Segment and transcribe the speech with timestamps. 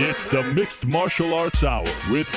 [0.00, 2.30] It's the Mixed Martial Arts Hour with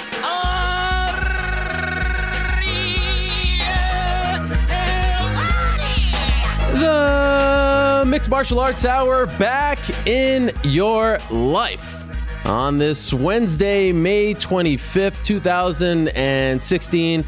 [6.73, 9.77] The Mixed Martial Arts Hour back
[10.07, 12.03] in your life
[12.47, 17.23] on this Wednesday, May 25th, 2016.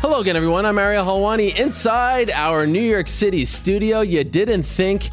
[0.00, 0.64] Hello again, everyone.
[0.64, 4.00] I'm Ariel Helwani inside our New York City studio.
[4.00, 5.10] You didn't think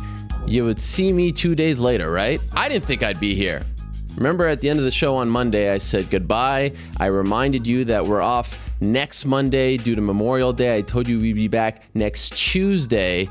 [0.48, 2.40] you would see me two days later, right?
[2.56, 3.64] I didn't think I'd be here.
[4.16, 6.74] Remember at the end of the show on Monday, I said goodbye.
[7.00, 10.78] I reminded you that we're off next Monday due to Memorial Day.
[10.78, 13.30] I told you we'd be back next Tuesday.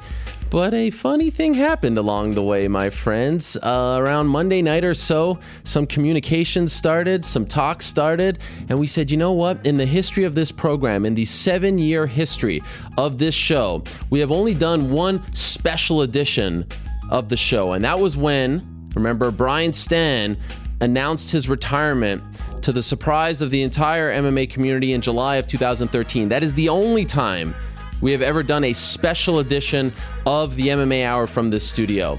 [0.50, 3.56] But a funny thing happened along the way, my friends.
[3.56, 9.12] Uh, around Monday night or so, some communications started, some talks started, and we said,
[9.12, 9.64] you know what?
[9.64, 12.60] In the history of this program, in the seven year history
[12.98, 16.66] of this show, we have only done one special edition
[17.10, 17.74] of the show.
[17.74, 18.60] And that was when,
[18.96, 20.36] remember, Brian Stann
[20.80, 22.22] announced his retirement
[22.62, 26.28] to the surprise of the entire MMA community in July of 2013.
[26.28, 27.54] That is the only time
[28.00, 29.92] we have ever done a special edition
[30.26, 32.18] of the MMA Hour from this studio.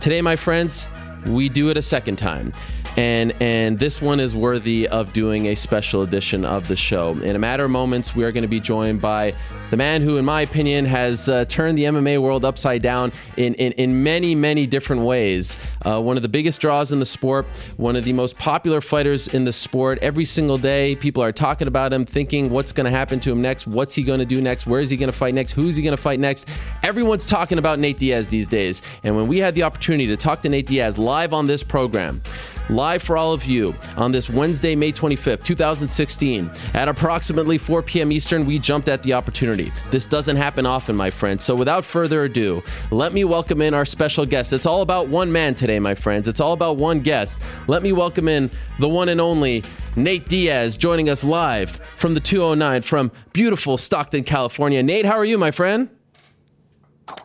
[0.00, 0.88] Today, my friends,
[1.26, 2.52] we do it a second time.
[2.98, 7.12] And, and this one is worthy of doing a special edition of the show.
[7.12, 9.34] In a matter of moments, we are going to be joined by
[9.70, 13.54] the man who, in my opinion, has uh, turned the MMA world upside down in,
[13.54, 15.58] in, in many, many different ways.
[15.86, 17.46] Uh, one of the biggest draws in the sport,
[17.76, 20.00] one of the most popular fighters in the sport.
[20.02, 23.40] Every single day, people are talking about him, thinking what's going to happen to him
[23.40, 25.76] next, what's he going to do next, where is he going to fight next, who's
[25.76, 26.48] he going to fight next.
[26.82, 28.82] Everyone's talking about Nate Diaz these days.
[29.04, 32.22] And when we had the opportunity to talk to Nate Diaz live on this program,
[32.70, 36.50] live for all of you on this Wednesday, May 25th, 2016.
[36.74, 38.12] At approximately 4 p.m.
[38.12, 39.72] Eastern, we jumped at the opportunity.
[39.90, 41.44] This doesn't happen often, my friends.
[41.44, 44.52] So without further ado, let me welcome in our special guest.
[44.52, 46.28] It's all about one man today, my friends.
[46.28, 47.40] It's all about one guest.
[47.66, 49.64] Let me welcome in the one and only
[49.96, 54.82] Nate Diaz joining us live from the 209 from beautiful Stockton, California.
[54.82, 55.88] Nate, how are you, my friend?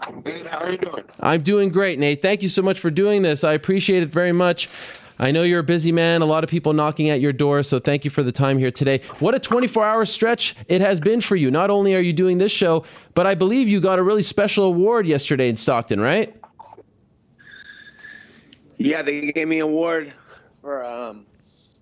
[0.01, 0.47] I'm good.
[0.47, 1.03] How are you doing?
[1.19, 2.21] I'm doing great, Nate.
[2.21, 3.43] Thank you so much for doing this.
[3.43, 4.69] I appreciate it very much.
[5.19, 7.79] I know you're a busy man, a lot of people knocking at your door, so
[7.79, 9.01] thank you for the time here today.
[9.19, 11.51] What a 24 hour stretch it has been for you.
[11.51, 14.65] Not only are you doing this show, but I believe you got a really special
[14.65, 16.35] award yesterday in Stockton, right?
[18.77, 20.13] Yeah, they gave me an award
[20.61, 21.25] for um.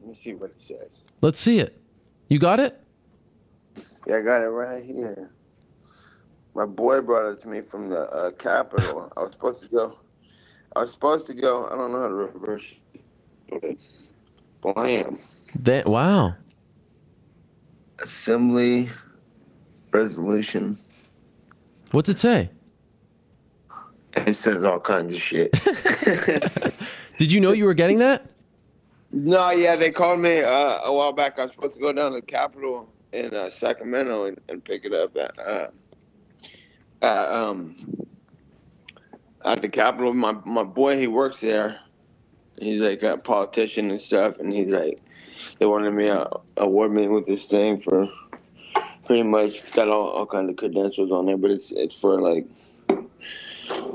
[0.01, 1.01] Let me see what it says.
[1.21, 1.79] Let's see it.
[2.27, 2.81] You got it?
[4.07, 5.31] Yeah, I got it right here.
[6.55, 9.11] My boy brought it to me from the uh, Capitol.
[9.15, 9.97] I was supposed to go.
[10.75, 11.67] I was supposed to go.
[11.67, 12.73] I don't know how to reverse.
[14.61, 15.19] Blam.
[15.55, 16.35] That, wow.
[17.99, 18.89] Assembly
[19.91, 20.77] resolution.
[21.91, 22.49] What's it say?
[24.15, 25.51] It says all kinds of shit.
[27.17, 28.31] Did you know you were getting that?
[29.11, 31.37] no, yeah, they called me uh, a while back.
[31.37, 34.85] I was supposed to go down to the Capitol in uh, Sacramento and, and pick
[34.85, 35.67] it up at, uh,
[37.01, 37.75] at um
[39.43, 40.13] at the Capitol.
[40.13, 41.79] My my boy, he works there.
[42.61, 45.01] He's like a politician and stuff, and he's like,
[45.59, 48.07] they wanted me to award me with this thing for
[49.05, 49.59] pretty much.
[49.59, 52.45] It's got all, all kinds of credentials on there, but it's it's for like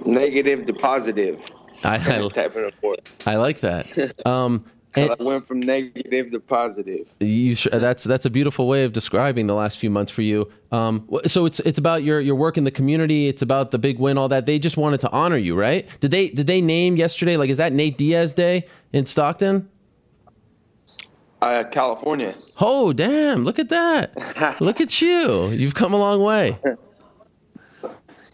[0.05, 1.51] negative to positive
[1.85, 3.09] I, I, type of award.
[3.27, 3.87] I like that.
[4.27, 4.65] Um,
[4.97, 7.07] and I went from negative to positive.
[7.21, 10.51] you, sh- that's that's a beautiful way of describing the last few months for you.
[10.73, 13.29] Um, so it's it's about your your work in the community.
[13.29, 14.47] It's about the big win, all that.
[14.47, 15.89] They just wanted to honor you, right?
[16.01, 17.37] Did they did they name yesterday?
[17.37, 19.69] Like, is that Nate Diaz Day in Stockton?
[21.43, 22.35] Uh, California.
[22.61, 23.45] Oh, damn!
[23.45, 24.61] Look at that!
[24.61, 25.51] Look at you!
[25.51, 26.59] You've come a long way.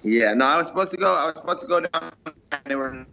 [0.04, 1.12] Yeah, no, I was supposed to go.
[1.12, 2.12] I was supposed to go down.
[2.24, 3.04] And they were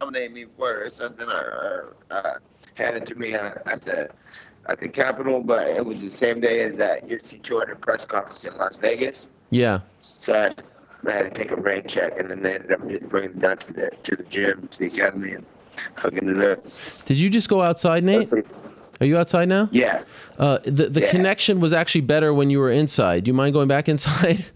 [0.00, 2.34] nominating me for something, or, or uh,
[2.74, 4.08] hand it to me at the
[4.68, 5.42] at the Capitol.
[5.42, 9.28] But it was the same day as that UFC 200 press conference in Las Vegas.
[9.50, 9.80] Yeah.
[9.96, 10.54] So I,
[11.08, 13.38] I had to take a rain check, and then they ended up just bringing it
[13.38, 15.46] down to the to the gym, to the academy, and
[15.96, 16.58] hooking it up.
[17.04, 18.30] Did you just go outside, Nate?
[19.00, 19.68] Are you outside now?
[19.72, 20.02] Yeah,
[20.38, 21.10] Uh, the the Yeah.
[21.10, 23.24] connection was actually better when you were inside.
[23.24, 24.46] Do you mind going back inside?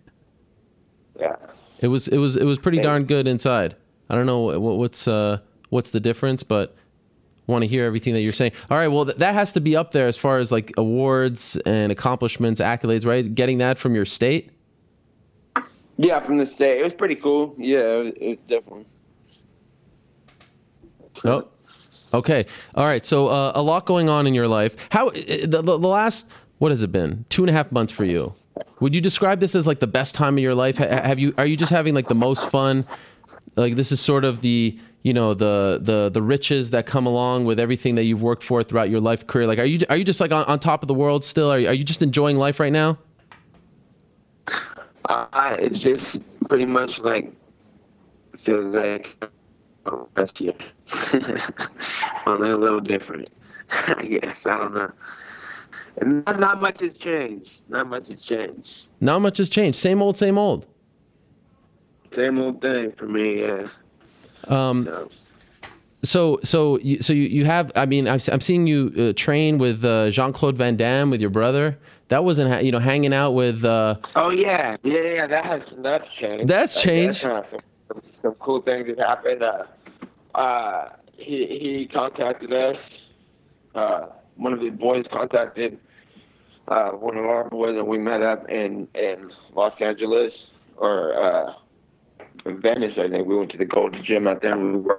[1.19, 1.35] yeah.
[1.83, 2.87] It was it was it was pretty Thanks.
[2.87, 3.75] darn good inside.
[4.09, 5.39] I don't know what, what's uh,
[5.71, 6.77] what's the difference, but
[7.47, 8.53] want to hear everything that you're saying.
[8.71, 11.57] All right, well th- that has to be up there as far as like awards
[11.67, 13.35] and accomplishments, accolades, right?
[13.35, 14.51] Getting that from your state.
[15.97, 16.81] Yeah, from the state.
[16.81, 17.55] It was pretty cool.
[17.59, 18.87] Yeah, it was, it was definitely.
[21.25, 21.49] Oh,
[22.13, 22.45] okay.
[22.75, 23.05] All right.
[23.05, 24.89] So uh, a lot going on in your life.
[24.91, 27.25] How the, the, the last what has it been?
[27.29, 28.35] Two and a half months for you.
[28.81, 30.79] Would you describe this as like the best time of your life?
[30.79, 32.87] Have you are you just having like the most fun?
[33.55, 37.45] Like this is sort of the you know the the the riches that come along
[37.45, 39.47] with everything that you've worked for throughout your life career?
[39.47, 41.49] Like, are you are you just like on, on top of the world still?
[41.49, 42.99] Are you, are you just enjoying life right now?
[45.09, 47.33] Uh, it's just pretty much like
[48.45, 49.07] feels like
[49.87, 50.55] oh, last year.
[52.27, 53.29] well, they're a little different,
[53.71, 54.45] I guess.
[54.45, 54.91] I don't know.
[55.99, 57.63] And not, not much has changed.
[57.69, 58.89] Not much has changed.
[59.01, 59.79] Not much has changed.
[59.79, 60.67] Same old, same old.
[62.17, 63.43] Same old thing for me.
[63.43, 63.69] Yeah.
[64.49, 65.11] Um, So,
[66.03, 69.59] so so you, so you, you have I mean I'm, I'm seeing you uh, train
[69.59, 71.79] with uh, Jean Claude Van Damme with your brother.
[72.09, 73.65] That wasn't ha- you know hanging out with.
[73.65, 75.27] Uh, oh yeah, yeah, yeah.
[75.27, 76.49] That has that's changed.
[76.49, 77.25] That's changed.
[77.25, 79.43] that's some, some, some cool things have happened.
[79.43, 79.65] Uh,
[80.39, 82.77] uh, he he contacted us.
[83.75, 84.07] Uh,
[84.37, 85.79] one of his boys contacted
[86.69, 90.33] uh, one of our boys, and we met up in in Los Angeles
[90.77, 91.55] or
[92.53, 92.95] Venice.
[92.99, 94.91] I think we went to the Golden Gym out there, and we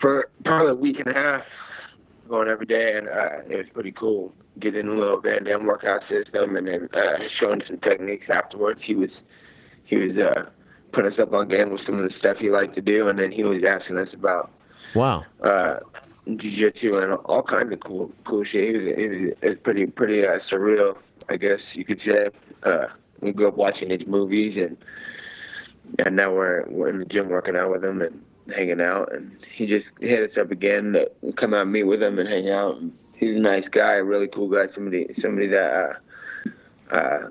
[0.00, 1.42] for probably a week and a half,
[2.28, 4.32] going every day, and uh, it was pretty cool.
[4.58, 8.80] Getting a little Van Damme workout system, and then uh, showing some techniques afterwards.
[8.84, 9.10] He was
[9.84, 10.46] he was uh,
[10.92, 13.18] putting us up on game with some of the stuff he liked to do, and
[13.18, 14.50] then he was asking us about
[14.94, 15.24] wow.
[15.42, 15.80] uh,
[16.26, 18.74] jiu-jitsu and all kinds of cool cool shit.
[18.74, 20.96] It was, it was, it was pretty pretty uh, surreal,
[21.28, 22.28] I guess you could say.
[22.62, 22.86] Uh,
[23.20, 24.76] we grew up watching his movies, and
[25.98, 29.12] and now we're we're in the gym working out with him and hanging out.
[29.12, 32.28] And he just hit us up again to come out and meet with him and
[32.28, 32.80] hang out.
[33.14, 34.72] He's a nice guy, a really cool guy.
[34.74, 35.98] Somebody somebody that
[36.90, 37.30] uh, uh,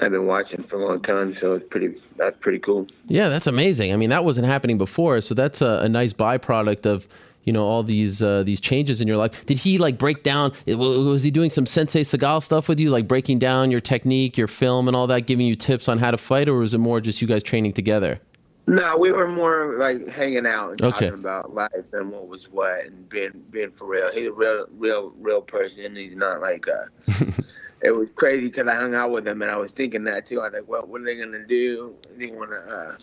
[0.00, 2.86] I've been watching for a long time, so it's pretty that's pretty cool.
[3.06, 3.92] Yeah, that's amazing.
[3.92, 7.08] I mean, that wasn't happening before, so that's a, a nice byproduct of
[7.48, 9.46] you know all these uh, these changes in your life.
[9.46, 10.52] Did he like break down?
[10.66, 14.48] Was he doing some Sensei Seagal stuff with you, like breaking down your technique, your
[14.48, 17.00] film, and all that, giving you tips on how to fight, or was it more
[17.00, 18.20] just you guys training together?
[18.66, 21.06] No, we were more like hanging out and Okay.
[21.06, 24.12] talking about life and what was what and being being for real.
[24.12, 25.96] He's a real, real, real person.
[25.96, 26.66] He's not like.
[26.66, 26.90] a.
[27.80, 30.40] it was crazy because I hung out with him and I was thinking that too.
[30.42, 31.94] I was like, well, what are they gonna do?
[32.12, 32.56] Is he gonna?
[32.56, 32.96] Uh,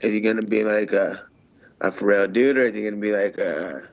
[0.00, 1.28] is he gonna be like a
[1.80, 3.88] a for real dude or is he gonna be like a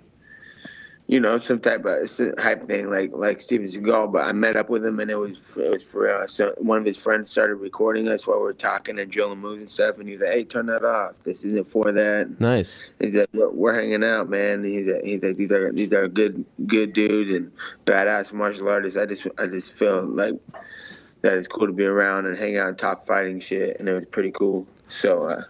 [1.08, 2.10] you know, some type of
[2.40, 4.12] hype thing like like Steven Seagal.
[4.12, 6.28] But I met up with him and it was it was for real.
[6.28, 9.60] So one of his friends started recording us while we were talking and drilling moves
[9.60, 10.00] and stuff.
[10.00, 11.14] And he's like, "Hey, turn that off.
[11.24, 12.82] This isn't for that." Nice.
[13.00, 15.94] He's like, "We're, we're hanging out, man." And he's like, he's like, "These are these
[15.94, 17.52] are good good dudes and
[17.86, 20.34] badass martial artists." I just I just feel like
[21.22, 23.94] that it's cool to be around and hang out and talk fighting shit, and it
[23.94, 24.66] was pretty cool.
[24.88, 25.26] So.
[25.26, 25.44] uh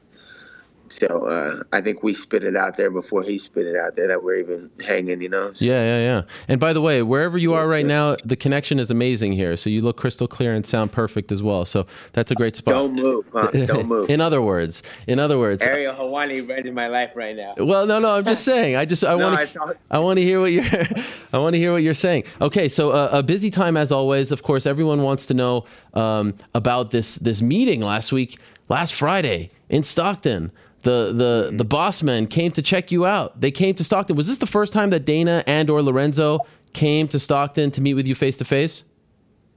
[0.89, 4.07] so uh, I think we spit it out there before he spit it out there
[4.07, 5.53] that we're even hanging, you know.
[5.53, 6.21] So- Yeah, yeah, yeah.
[6.47, 9.55] And by the way, wherever you are right now, the connection is amazing here.
[9.57, 11.65] So you look crystal clear and sound perfect as well.
[11.65, 12.73] So that's a great spot.
[12.73, 13.49] Don't move, huh?
[13.65, 14.09] Don't move.
[14.09, 17.55] in other words, in other words, Ariel Helwani running my life right now.
[17.57, 18.09] Well, no, no.
[18.15, 18.75] I'm just saying.
[18.75, 20.63] I just I No, want to I want to hear what you're
[21.33, 22.23] I want to hear what you're saying.
[22.41, 24.31] Okay, so uh, a busy time as always.
[24.31, 28.37] Of course, everyone wants to know um, about this this meeting last week,
[28.69, 30.51] last Friday in Stockton.
[30.85, 31.57] The the Mm-hmm.
[31.57, 33.41] the boss men came to check you out.
[33.41, 34.15] They came to Stockton.
[34.15, 36.39] Was this the first time that Dana and or Lorenzo
[36.73, 38.83] came to Stockton to meet with you face to face?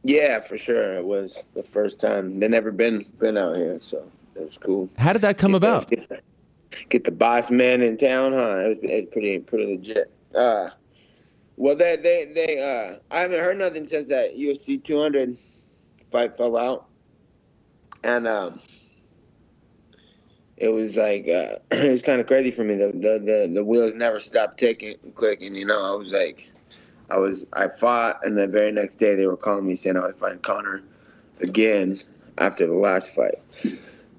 [0.05, 0.95] Yeah, for sure.
[0.95, 2.41] It was the first time.
[2.41, 4.89] They never been been out here, so it was cool.
[4.97, 5.91] How did that come about?
[5.91, 6.21] Get the,
[6.89, 8.61] get the boss men in town, huh?
[8.61, 10.11] It was, it was pretty pretty legit.
[10.35, 10.70] Uh,
[11.58, 15.37] well, they they they uh, I haven't heard nothing since that UFC 200
[16.11, 16.87] fight fell out,
[18.03, 18.61] and um,
[20.60, 22.74] it was like uh, it was kind of crazy for me.
[22.74, 25.55] The, the the the wheels never stopped ticking, and clicking.
[25.55, 26.48] You know, I was like,
[27.10, 30.00] I was I fought, and the very next day they were calling me saying I
[30.00, 30.82] was fighting Conor
[31.41, 32.03] again
[32.38, 33.36] after the last fight.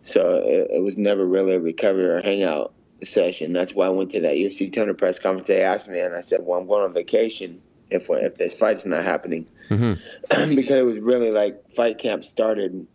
[0.04, 3.54] So it, it was never really a recovery or hangout session.
[3.54, 5.48] That's why I went to that UFC 200 press conference.
[5.48, 8.86] They asked me, and I said, "Well, I'm going on vacation if if this fight's
[8.86, 9.94] not happening," hmm
[10.30, 12.88] because it was really like fight camp started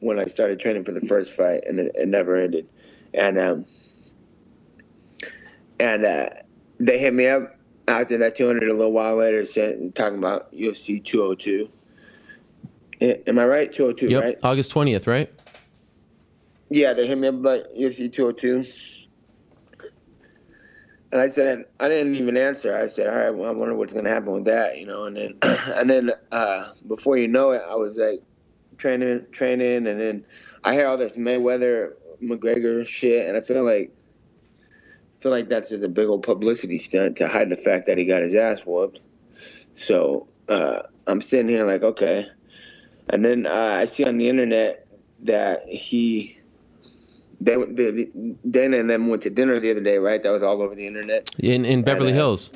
[0.00, 2.68] when I started training for the first fight, and it, it never ended.
[3.16, 3.66] And um,
[5.80, 6.28] and uh,
[6.78, 7.56] they hit me up
[7.88, 11.68] after that 200 a little while later, saying, talking about UFC 202.
[13.00, 13.72] Eh, Am I right?
[13.72, 14.22] 202, Yep.
[14.22, 14.38] right?
[14.42, 15.32] August twentieth, right?
[16.70, 18.64] Yeah, they hit me up about UFC 202.
[21.12, 22.76] And I said, I didn't even answer.
[22.76, 25.04] I said, all right, well, I wonder what's going to happen with that, you know.
[25.04, 28.22] And then, and then uh, before you know it, I was like
[28.76, 30.26] training, training, and then
[30.64, 31.92] I hear all this Mayweather
[32.22, 33.92] McGregor shit, and I feel like,
[35.18, 37.98] I feel like that's just a big old publicity stunt to hide the fact that
[37.98, 39.00] he got his ass whooped.
[39.74, 42.26] So uh, I'm sitting here like, okay.
[43.08, 44.86] And then uh, I see on the internet
[45.22, 46.40] that he
[47.40, 48.08] they, they
[48.48, 50.22] Dana and them went to dinner the other day, right?
[50.22, 51.30] That was all over the internet.
[51.38, 52.50] In in Beverly And, uh, Hills.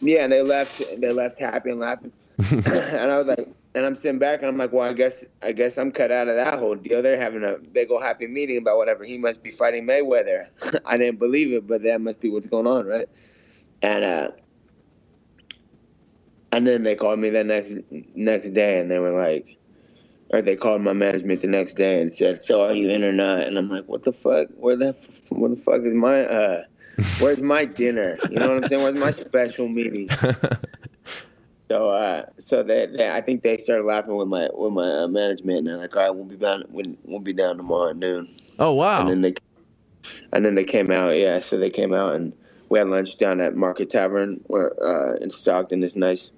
[0.00, 0.82] Yeah, and they left.
[0.96, 2.12] They left happy and laughing.
[2.50, 5.52] and I was like, and I'm sitting back, and I'm like, well, I guess, I
[5.52, 7.00] guess I'm cut out of that whole deal.
[7.00, 9.04] They're having a big old happy meeting about whatever.
[9.04, 10.48] He must be fighting Mayweather.
[10.84, 13.08] I didn't believe it, but that must be what's going on, right?
[13.80, 14.30] And uh,
[16.50, 17.76] and then they called me the next
[18.16, 19.56] next day, and they were like,
[20.30, 23.12] or they called my management the next day and said, "So are you in or
[23.12, 24.48] not?" And I'm like, "What the fuck?
[24.56, 24.92] Where the
[25.28, 26.64] where the fuck is my uh,
[27.20, 28.18] where's my dinner?
[28.28, 28.82] You know what I'm saying?
[28.82, 30.08] Where's my special meeting?"
[31.68, 35.08] So, uh, so they, they, I think they started laughing with my with my uh,
[35.08, 37.96] management, and they're like, "All right, we'll be down, we'll, we'll be down tomorrow at
[37.96, 39.00] noon." Oh wow.
[39.00, 39.34] And then they,
[40.32, 41.40] and then they came out, yeah.
[41.40, 42.32] So they came out, and
[42.70, 46.30] we had lunch down at Market Tavern, where uh, in Stockton, this nice,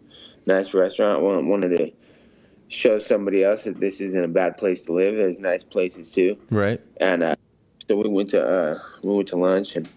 [0.47, 1.23] nice restaurant.
[1.23, 1.93] Wanted, wanted to
[2.69, 5.15] show somebody else that this isn't a bad place to live.
[5.15, 6.81] There's nice places too, right.
[6.97, 7.37] and uh,
[7.89, 9.89] so we went to uh, we went to lunch, and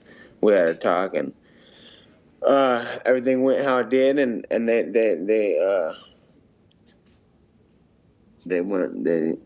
[0.42, 1.34] we had a talk, and
[2.46, 5.94] uh, everything went how it did, and and they they they uh,
[8.46, 9.38] they went they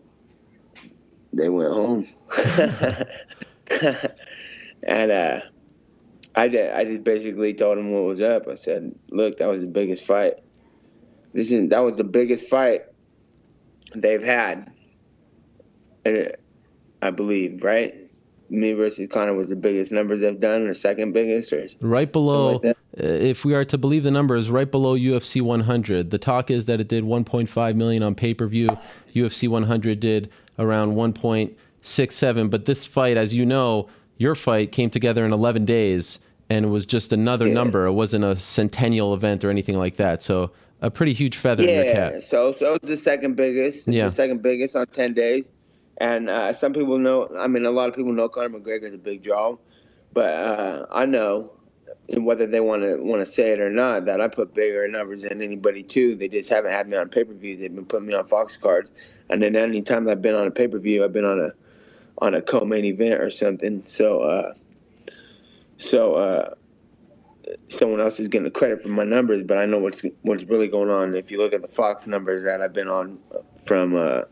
[1.34, 2.08] they went home,
[4.84, 5.42] and uh,
[6.36, 8.48] I did, I just basically told them what was up.
[8.48, 10.36] I said, "Look, that was the biggest fight.
[11.34, 12.82] This is that was the biggest fight
[13.96, 14.72] they've had,
[16.06, 16.32] and
[17.02, 17.96] I believe, right?
[18.50, 22.54] Me versus Conor was the biggest numbers they've done, or second biggest, or Right below,
[22.54, 26.10] like uh, if we are to believe the numbers, right below UFC 100.
[26.10, 28.70] The talk is that it did 1.5 million on pay per view.
[29.16, 32.50] UFC 100 did around 1.67.
[32.50, 33.88] But this fight, as you know,
[34.18, 37.54] your fight came together in 11 days, and it was just another Yeah.
[37.54, 37.86] number.
[37.86, 40.22] It wasn't a centennial event or anything like that.
[40.24, 40.52] So
[40.82, 42.24] a pretty huge feather in your Yeah, cap.
[42.24, 43.88] so so was the second biggest.
[43.88, 44.08] Yeah.
[44.08, 45.46] the second biggest on ten days,
[45.98, 47.30] and uh, some people know.
[47.38, 49.58] I mean, a lot of people know Conor McGregor is a big draw,
[50.14, 51.52] but uh, I know,
[52.10, 54.88] and whether they want to want to say it or not, that I put bigger
[54.88, 56.16] numbers than anybody too.
[56.16, 57.58] They just haven't had me on pay per view.
[57.58, 58.90] They've been putting me on Fox cards,
[59.30, 61.50] and then anytime I've been on a pay per view, I've been on a
[62.20, 63.84] on a co-main event or something.
[63.86, 64.54] So, uh,
[65.78, 66.16] so.
[66.16, 66.54] Uh,
[67.70, 70.68] someone else is getting the credit for my numbers, but I know what's what's really
[70.68, 71.16] going on.
[71.16, 73.20] If you look at the Fox numbers that I've been on
[73.64, 74.24] from uh,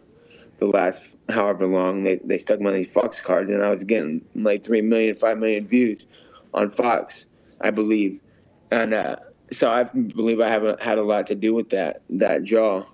[0.59, 3.83] the last however long, they they stuck me on these Fox cards, and I was
[3.83, 6.05] getting like three million, five million views
[6.53, 7.25] on Fox,
[7.61, 8.19] I believe,
[8.71, 9.17] and uh,
[9.51, 12.85] so I believe I have a, had a lot to do with that that draw,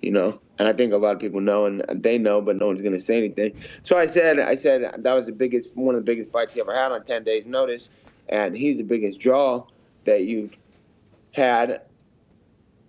[0.00, 0.40] you know.
[0.58, 2.92] And I think a lot of people know, and they know, but no one's going
[2.92, 3.54] to say anything.
[3.82, 6.60] So I said, I said that was the biggest, one of the biggest fights he
[6.60, 7.88] ever had on ten days' notice
[8.28, 9.64] and he's the biggest draw
[10.04, 10.56] that you've
[11.34, 11.82] had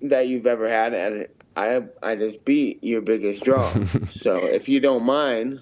[0.02, 3.72] that you've ever had and I I just beat your biggest draw.
[4.10, 5.62] so if you don't mind,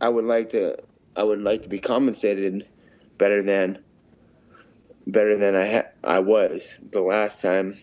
[0.00, 0.78] I would like to
[1.16, 2.66] I would like to be compensated
[3.18, 3.78] better than
[5.06, 7.78] better than I ha- I was the last time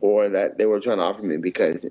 [0.00, 1.86] or that they were trying to offer me because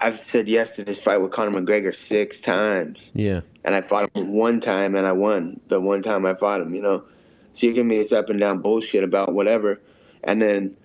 [0.00, 3.40] I've said yes to this fight with Conor McGregor six times Yeah.
[3.64, 6.74] and I fought him one time and I won the one time I fought him,
[6.74, 7.04] you know.
[7.52, 9.80] So you give me this up and down bullshit about whatever,
[10.22, 10.76] and then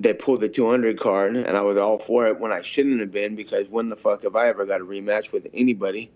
[0.00, 3.12] they pulled the 200 card, and I was all for it when I shouldn't have
[3.12, 6.10] been because when the fuck have I ever got a rematch with anybody?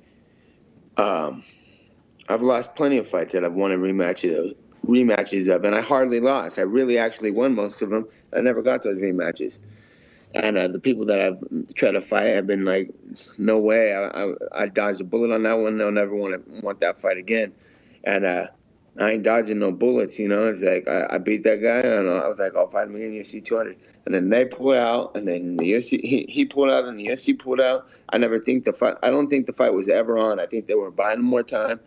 [0.97, 1.45] Um,
[2.29, 5.81] I've lost plenty of fights that I've won a rematch of, rematches of, and I
[5.81, 6.59] hardly lost.
[6.59, 8.07] I really actually won most of them.
[8.33, 9.59] I never got those rematches.
[10.35, 12.91] And uh, the people that I've tried to fight have been like,
[13.39, 13.95] no way.
[13.95, 15.79] I, I, I dodged a bullet on that one.
[15.79, 17.53] They'll never want to want that fight again.
[18.03, 18.49] And uh,
[18.99, 20.49] I ain't dodging no bullets, you know.
[20.49, 23.13] It's like I, I beat that guy, and I was like, I'll fight him again,
[23.13, 23.77] UFC 200.
[24.07, 27.07] And then they pulled out, and then the UFC he, he pulled out, and the
[27.07, 27.89] UFC pulled out.
[28.11, 28.97] I never think the fight.
[29.03, 30.39] I don't think the fight was ever on.
[30.39, 31.81] I think they were buying more time.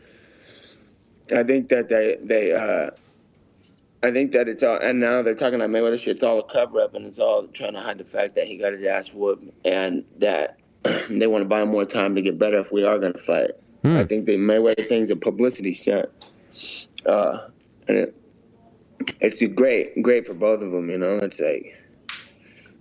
[1.33, 2.53] I think that they they.
[2.53, 2.91] Uh,
[4.03, 6.17] I think that it's all, and now they're talking about Mayweather shit.
[6.17, 8.57] It's all a cover up, and it's all trying to hide the fact that he
[8.57, 10.59] got his ass whooped, and that
[11.09, 13.51] they want to buy more time to get better if we are going to fight.
[13.81, 13.97] Hmm.
[13.97, 16.09] I think the Mayweather thing's a publicity stunt,
[17.07, 17.47] uh,
[17.87, 18.15] and it,
[19.19, 20.89] it's great, great for both of them.
[20.89, 21.75] You know, it's like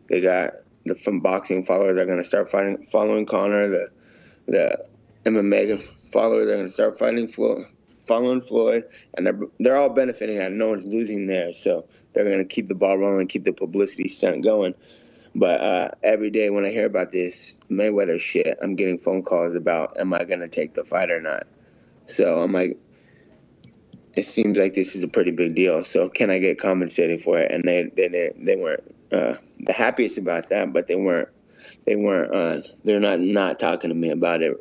[0.09, 3.69] they got the from boxing followers are going to start fighting, following Conor.
[3.69, 3.91] The
[4.47, 4.85] the
[5.25, 7.65] MMA followers are going to start fighting Floyd,
[8.07, 8.85] following Floyd,
[9.15, 10.39] and they're they're all benefiting.
[10.39, 13.53] And no one's losing there, so they're going to keep the ball rolling, keep the
[13.53, 14.75] publicity stunt going.
[15.35, 19.55] But uh, every day when I hear about this Mayweather shit, I'm getting phone calls
[19.55, 21.47] about am I going to take the fight or not.
[22.07, 22.79] So I'm like,
[24.15, 25.85] it seems like this is a pretty big deal.
[25.85, 27.53] So can I get compensated for it?
[27.53, 31.29] And they they they, they weren't uh, the happiest about that, but they weren't
[31.85, 34.57] they weren't uh, they're not not talking to me about it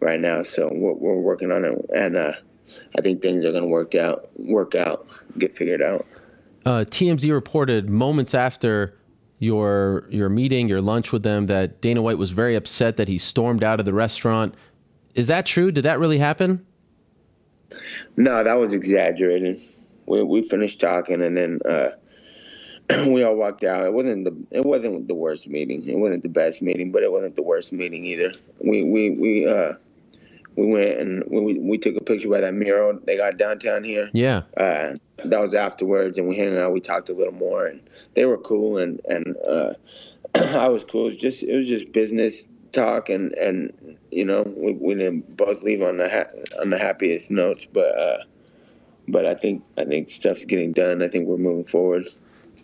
[0.00, 0.42] right now.
[0.42, 2.32] So we're, we're working on it, and uh,
[2.96, 5.06] I think things are going to work out, work out,
[5.38, 6.06] get figured out.
[6.64, 8.96] Uh, TMZ reported moments after
[9.38, 13.18] your your meeting, your lunch with them, that Dana White was very upset that he
[13.18, 14.54] stormed out of the restaurant.
[15.14, 15.72] Is that true?
[15.72, 16.64] Did that really happen?
[18.16, 19.60] No, that was exaggerated.
[20.06, 21.90] We we finished talking, and then uh,
[23.08, 23.86] we all walked out.
[23.86, 25.86] It wasn't the it wasn't the worst meeting.
[25.88, 28.32] It wasn't the best meeting, but it wasn't the worst meeting either.
[28.60, 29.72] We we we uh
[30.56, 34.10] we went and we we took a picture by that mural they got downtown here.
[34.12, 34.42] Yeah.
[34.56, 34.94] Uh,
[35.24, 36.72] that was afterwards, and we hung out.
[36.72, 37.80] We talked a little more, and
[38.14, 39.74] they were cool, and and uh,
[40.34, 41.06] I was cool.
[41.06, 42.42] It was just it was just business
[42.72, 46.78] talk, and and you know we, we didn't both leave on the ha- on the
[46.78, 48.18] happiest notes, but uh,
[49.08, 51.02] but I think I think stuff's getting done.
[51.02, 52.08] I think we're moving forward.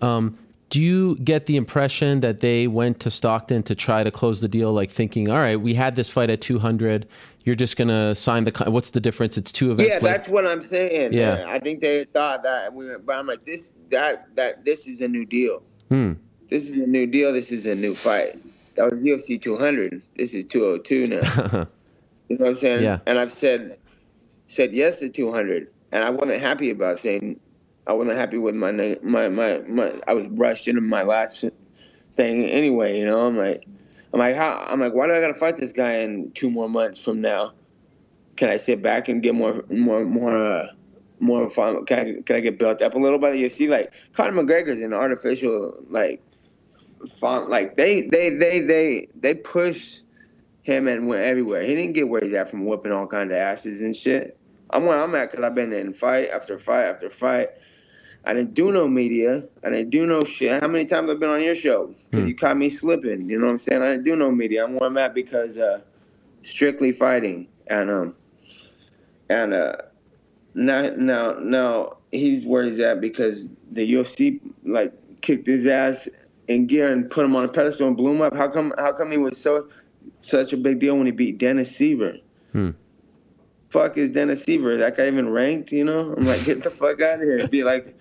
[0.00, 0.38] Um,
[0.70, 4.48] do you get the impression that they went to Stockton to try to close the
[4.48, 7.08] deal, like thinking, all right, we had this fight at 200.
[7.48, 8.70] You're just going to sign the.
[8.70, 9.38] What's the difference?
[9.38, 9.88] It's two events.
[9.88, 10.02] Yeah, late.
[10.02, 11.14] that's what I'm saying.
[11.14, 11.46] Yeah.
[11.48, 15.00] I think they thought that we went, but I'm like this that that this is
[15.00, 15.62] a new deal.
[15.88, 16.12] Hmm.
[16.50, 17.32] This is a new deal.
[17.32, 18.38] This is a new fight.
[18.74, 20.02] That was UFC 200.
[20.18, 21.16] This is 202 now.
[22.28, 22.82] you know what I'm saying?
[22.82, 22.98] Yeah.
[23.06, 23.78] And I've said
[24.46, 27.40] said yes to 200, and I wasn't happy about saying
[27.86, 29.94] I wasn't happy with my my my my.
[30.06, 31.46] I was rushed into my last
[32.14, 32.98] thing anyway.
[32.98, 33.66] You know, I'm like,
[34.12, 34.66] I'm like, how?
[34.68, 37.52] I'm like, why do I gotta fight this guy in two more months from now?
[38.36, 40.36] Can I sit back and get more more more?
[40.36, 40.68] Uh,
[41.20, 41.84] more fun.
[41.86, 43.68] Can I, can I get built up a little by the UFC?
[43.68, 46.22] Like Conor McGregor's an artificial like
[47.20, 47.50] font.
[47.50, 49.98] Like they they they they they push
[50.62, 51.62] him and went everywhere.
[51.62, 54.38] He didn't get where he's at from whooping all kinds of asses and shit.
[54.70, 57.48] I'm where I'm at because I've been in fight after fight after fight.
[58.24, 59.44] I didn't do no media.
[59.64, 60.60] I didn't do no shit.
[60.60, 61.94] How many times I've been on your show?
[62.12, 62.26] Hmm.
[62.26, 63.28] You caught me slipping.
[63.28, 63.82] You know what I'm saying?
[63.82, 64.64] I didn't do no media.
[64.64, 65.80] I'm where I'm at because uh,
[66.42, 68.14] strictly fighting and um
[69.28, 69.76] and uh
[70.54, 76.08] now now now he's where he's at because the UFC like kicked his ass
[76.48, 78.34] in gear and put him on a pedestal and blew him up.
[78.34, 79.68] How come how come he was so
[80.22, 82.20] such a big deal when he beat Dennis Siver?
[82.52, 82.70] Hmm.
[83.68, 84.72] Fuck is Dennis Siver?
[84.72, 85.72] Is that guy even ranked?
[85.72, 86.14] You know?
[86.16, 87.46] I'm like, get the fuck out of here.
[87.48, 87.97] Be like,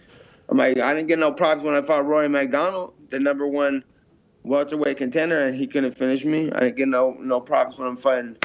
[0.49, 3.83] I'm like, I didn't get no props when I fought Rory MacDonald, the number one
[4.43, 6.51] welterweight contender, and he couldn't finish me.
[6.51, 8.38] I didn't get no no props when I'm fighting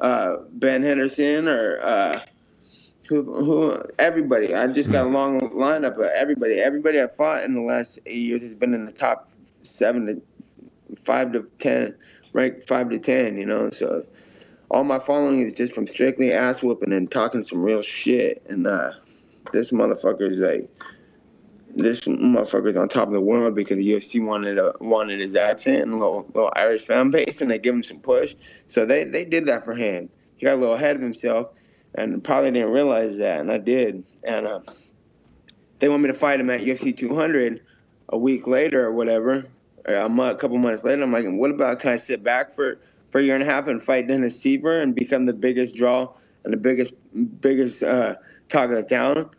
[0.00, 2.20] uh, Ben Henderson or uh,
[3.08, 4.54] who who everybody.
[4.54, 6.60] I just got a long lineup of everybody.
[6.60, 9.30] Everybody I fought in the last eight years has been in the top
[9.62, 11.94] seven to five to ten,
[12.32, 13.36] ranked five to ten.
[13.36, 14.04] You know, so
[14.70, 18.44] all my following is just from strictly ass whooping and talking some real shit.
[18.48, 18.92] And uh,
[19.52, 20.70] this motherfucker is like,
[21.78, 25.82] this motherfucker's on top of the world because the UFC wanted a, wanted his accent
[25.82, 28.34] and a little, little Irish fan base, and they give him some push.
[28.66, 30.08] So they they did that for him.
[30.36, 31.50] He got a little ahead of himself,
[31.94, 34.04] and probably didn't realize that, and I did.
[34.24, 34.60] And uh,
[35.78, 37.62] they want me to fight him at UFC 200
[38.10, 39.46] a week later or whatever,
[39.86, 41.02] or a month, a couple months later.
[41.02, 42.78] I'm like, what about can I sit back for
[43.10, 46.12] for a year and a half and fight Dennis Siver and become the biggest draw
[46.44, 46.92] and the biggest
[47.40, 48.16] biggest uh,
[48.48, 49.30] talk of the town?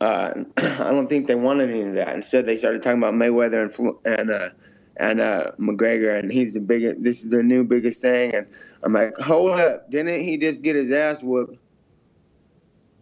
[0.00, 2.14] Uh, I don't think they wanted any of that.
[2.14, 4.48] Instead, they started talking about Mayweather and and uh,
[4.96, 7.02] and uh, McGregor, and he's the biggest.
[7.02, 8.34] This is the new biggest thing.
[8.34, 8.46] And
[8.82, 9.90] I'm like, hold up!
[9.90, 11.58] Didn't he just get his ass whooped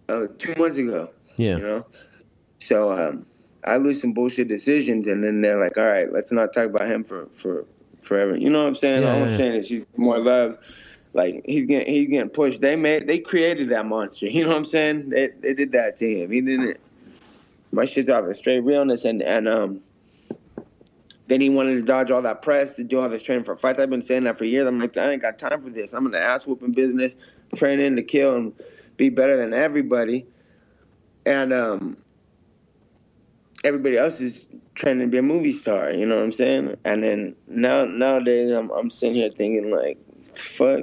[0.08, 1.10] uh, two months ago?
[1.36, 1.56] Yeah.
[1.56, 1.86] You know.
[2.60, 3.26] So um,
[3.64, 6.88] I lose some bullshit decisions, and then they're like, all right, let's not talk about
[6.88, 7.64] him for for
[8.02, 8.36] forever.
[8.36, 9.02] You know what I'm saying?
[9.02, 9.26] Yeah, All yeah.
[9.26, 10.58] I'm saying is he's more love.
[11.14, 12.60] Like he's getting he's getting pushed.
[12.60, 14.26] They made they created that monster.
[14.30, 15.10] You know what I'm saying?
[15.10, 16.30] They they did that to him.
[16.30, 16.78] He didn't.
[17.72, 19.80] My shit's off of straight realness, and and um.
[21.28, 23.78] Then he wanted to dodge all that press to do all this training for fights.
[23.78, 24.66] I've been saying that for years.
[24.66, 25.92] I'm like, I ain't got time for this.
[25.92, 27.14] I'm in the ass whooping business,
[27.54, 28.54] training to kill and
[28.96, 30.26] be better than everybody.
[31.26, 31.98] And um,
[33.62, 35.90] everybody else is trying to be a movie star.
[35.92, 36.76] You know what I'm saying?
[36.86, 39.98] And then now nowadays, I'm I'm sitting here thinking like,
[40.34, 40.80] fuck.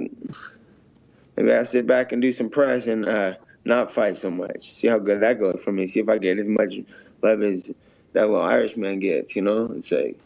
[1.36, 3.34] Maybe I sit back and do some press and uh,
[3.66, 4.72] not fight so much.
[4.72, 5.86] See how good that goes for me.
[5.86, 6.78] See if I get as much
[7.22, 7.72] love as
[8.12, 9.36] that little Irishman gets.
[9.36, 10.18] You know, it's like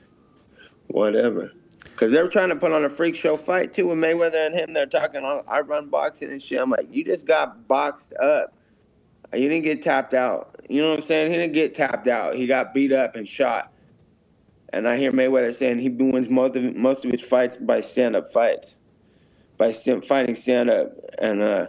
[0.89, 1.53] whatever.
[1.97, 4.55] Cause they were trying to put on a freak show fight too with Mayweather and
[4.55, 4.73] him.
[4.73, 6.61] They're talking, "Oh, I run boxing and shit.
[6.61, 8.55] I'm like, you just got boxed up.
[9.35, 10.57] You didn't get tapped out.
[10.69, 11.31] You know what I'm saying?
[11.31, 12.35] He didn't get tapped out.
[12.35, 13.73] He got beat up and shot.
[14.73, 18.17] And I hear Mayweather saying he wins most of most of his fights by stand
[18.17, 18.77] up fights,
[19.59, 20.93] by st- fighting stand up.
[21.19, 21.69] And uh,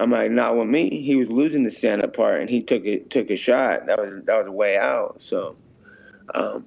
[0.00, 1.02] I'm like, not with me.
[1.02, 3.86] He was losing the stand up part, and he took it took a shot.
[3.86, 5.20] That was that was a way out.
[5.20, 5.56] So,
[6.34, 6.64] um,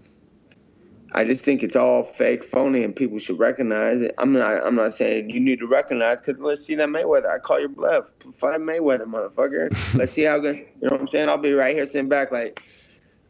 [1.13, 4.13] I just think it's all fake, phony, and people should recognize it.
[4.19, 4.63] I'm not.
[4.63, 7.34] I'm not saying you need to recognize because let's see that Mayweather.
[7.34, 8.06] I call your bluff.
[8.36, 9.96] Fight Mayweather, motherfucker.
[9.96, 10.58] let's see how good.
[10.58, 11.28] You know what I'm saying?
[11.28, 12.62] I'll be right here sitting back like,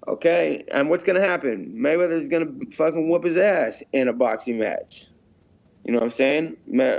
[0.09, 0.65] okay.
[0.69, 1.73] And what's gonna happen?
[1.77, 5.07] Mayweather's gonna fucking whoop his ass in a boxing match.
[5.85, 6.57] You know what I'm saying?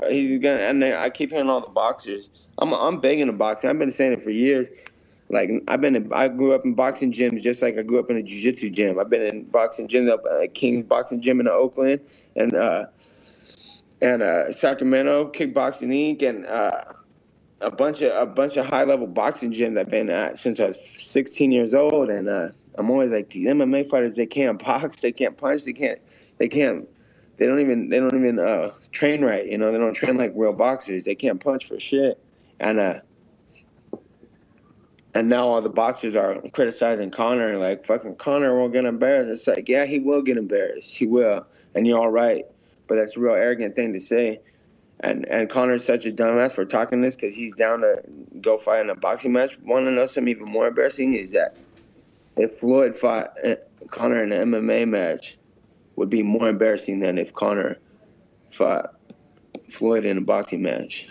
[0.08, 0.60] He's gonna.
[0.60, 2.30] And I keep hearing all the boxers.
[2.58, 2.72] I'm.
[2.72, 3.70] I'm big into boxing.
[3.70, 4.68] I've been saying it for years.
[5.30, 8.10] Like I've been, in, I grew up in boxing gyms just like I grew up
[8.10, 8.98] in a jiu-jitsu gym.
[8.98, 12.00] I've been in boxing gyms up at King's Boxing Gym in Oakland
[12.36, 12.86] and uh,
[14.02, 16.22] and uh, Sacramento Kickboxing Inc.
[16.22, 16.84] and uh,
[17.62, 20.66] a bunch of a bunch of high level boxing gyms I've been at since I
[20.66, 22.10] was 16 years old.
[22.10, 24.14] And uh, I'm always like the MMA fighters.
[24.14, 25.00] They can't box.
[25.00, 25.64] They can't punch.
[25.64, 26.00] They can't.
[26.38, 26.88] They can't.
[27.38, 27.88] They don't even.
[27.88, 29.46] They don't even uh, train right.
[29.46, 29.72] You know.
[29.72, 31.04] They don't train like real boxers.
[31.04, 32.23] They can't punch for shit.
[32.64, 33.00] And uh,
[35.12, 39.30] and now all the boxers are criticizing Conor, like fucking Conor won't get embarrassed.
[39.30, 40.96] It's like, yeah, he will get embarrassed.
[40.96, 42.46] He will, and you're all right.
[42.86, 44.40] But that's a real arrogant thing to say.
[45.00, 48.02] And and Conor's such a dumbass for talking this because he's down to
[48.40, 49.58] go fight in a boxing match.
[49.62, 51.58] Want to know something even more embarrassing is that
[52.38, 53.56] if Floyd fought uh,
[53.88, 55.36] Conor in an MMA match,
[55.96, 57.76] would be more embarrassing than if Conor
[58.50, 58.94] fought
[59.68, 61.06] Floyd in a boxing match.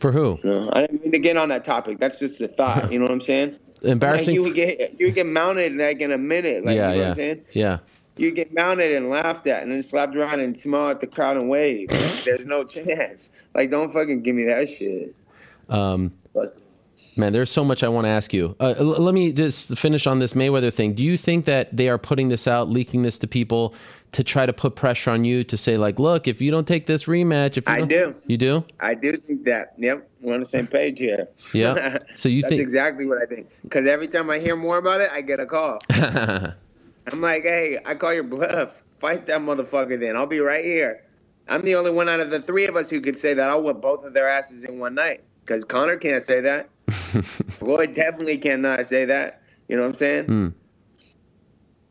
[0.00, 0.38] For who?
[0.44, 1.98] No, I didn't mean to get on that topic.
[1.98, 2.92] That's just a thought.
[2.92, 3.56] You know what I'm saying?
[3.82, 4.28] Embarrassing.
[4.28, 6.64] Like you would get you would get mounted like in a minute.
[6.64, 7.44] Like, yeah, you know yeah, what I'm saying?
[7.52, 7.78] yeah.
[8.18, 11.36] You get mounted and laughed at, and then slapped around and smile at the crowd
[11.36, 11.88] and wave.
[12.24, 13.28] There's no chance.
[13.54, 15.14] Like, don't fucking give me that shit.
[15.68, 16.56] Um, But
[17.18, 18.54] Man, there's so much I want to ask you.
[18.60, 20.92] Uh, l- let me just finish on this Mayweather thing.
[20.94, 23.74] Do you think that they are putting this out, leaking this to people
[24.12, 26.86] to try to put pressure on you to say, like, look, if you don't take
[26.86, 29.74] this rematch, if you I don't- you do, I do think that.
[29.78, 31.28] Yep, we're on the same page here.
[31.52, 31.98] Yeah.
[32.16, 33.48] So you think That's think- exactly what I think.
[33.62, 35.78] Because every time I hear more about it, I get a call.
[35.90, 38.82] I'm like, hey, I call your bluff.
[38.98, 40.16] Fight that motherfucker then.
[40.16, 41.02] I'll be right here.
[41.48, 43.48] I'm the only one out of the three of us who could say that.
[43.48, 45.22] I'll whip both of their asses in one night.
[45.44, 46.68] Because Conor can't say that.
[46.88, 49.42] Floyd definitely cannot say that.
[49.68, 50.24] You know what I'm saying?
[50.24, 50.48] Hmm.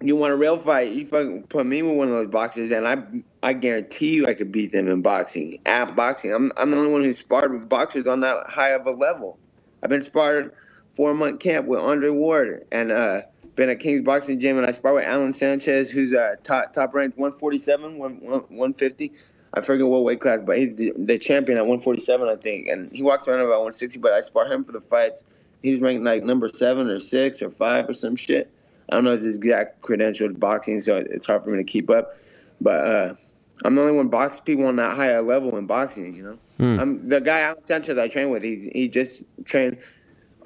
[0.01, 0.91] You want a real fight?
[0.91, 3.03] You fucking put me with one of those boxers, and I
[3.41, 5.59] I guarantee you I could beat them in boxing.
[5.65, 8.85] At boxing, I'm I'm the only one who's sparred with boxers on that high of
[8.85, 9.39] a level.
[9.81, 10.53] I've been sparred
[10.95, 13.21] four month camp with Andre Ward, and uh,
[13.55, 16.93] been at King's Boxing Gym, and I sparred with Alan Sanchez, who's uh, top top
[16.93, 19.13] ranked 147, 150.
[19.53, 22.91] I forget what weight class, but he's the, the champion at 147, I think, and
[22.91, 23.99] he walks around about 160.
[23.99, 25.23] But I spar him for the fights.
[25.63, 28.51] He's ranked like number seven or six or five or some shit.
[28.89, 31.89] I don't know his exact credential to boxing, so it's hard for me to keep
[31.89, 32.17] up.
[32.61, 33.15] But uh,
[33.63, 36.13] I'm the only one box people on that higher level in boxing.
[36.13, 36.79] You know, Hmm.
[36.79, 38.41] I'm the guy Alan Sanchez I train with.
[38.43, 39.77] He's he just trained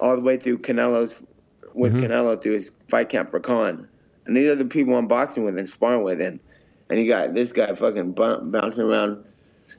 [0.00, 1.22] all the way through Canelo's
[1.74, 3.86] with Canelo through his fight camp for Khan.
[4.26, 6.20] And these are the people I'm boxing with and sparring with.
[6.20, 6.40] And,
[6.88, 9.24] and you got this guy fucking b- bouncing around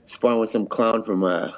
[0.06, 1.50] sparring with some clown from uh,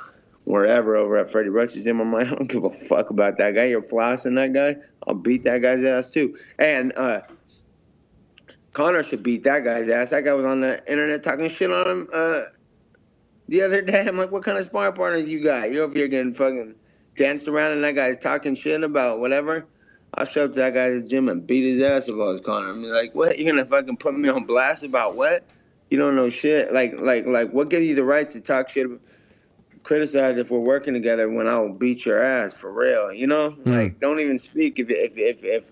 [0.46, 2.00] wherever over at Freddie Roach's gym.
[2.00, 3.66] I'm like, I don't give a fuck about that guy.
[3.66, 4.82] You're flossing that guy.
[5.08, 6.38] I'll beat that guy's ass too.
[6.60, 7.22] And uh,
[8.74, 10.10] Conor should beat that guy's ass.
[10.12, 12.42] That guy was on the internet talking shit on him uh,
[13.48, 14.06] the other day.
[14.08, 15.72] I'm like, what kind of sparring partners you got?
[15.72, 16.76] You're over here getting fucking
[17.16, 19.66] danced around and that guy's talking shit about whatever.
[20.16, 22.70] I'll show up to that guy's gym and beat his ass if I was Conor.
[22.70, 23.40] I'm like, what?
[23.40, 25.44] You're gonna fucking put me on blast about what?
[25.90, 26.72] You don't know shit.
[26.72, 28.88] Like, like, like, what gives you the right to talk shit,
[29.84, 33.12] criticize if we're working together when I'll beat your ass for real?
[33.14, 35.64] You know, like, don't even speak if if if if.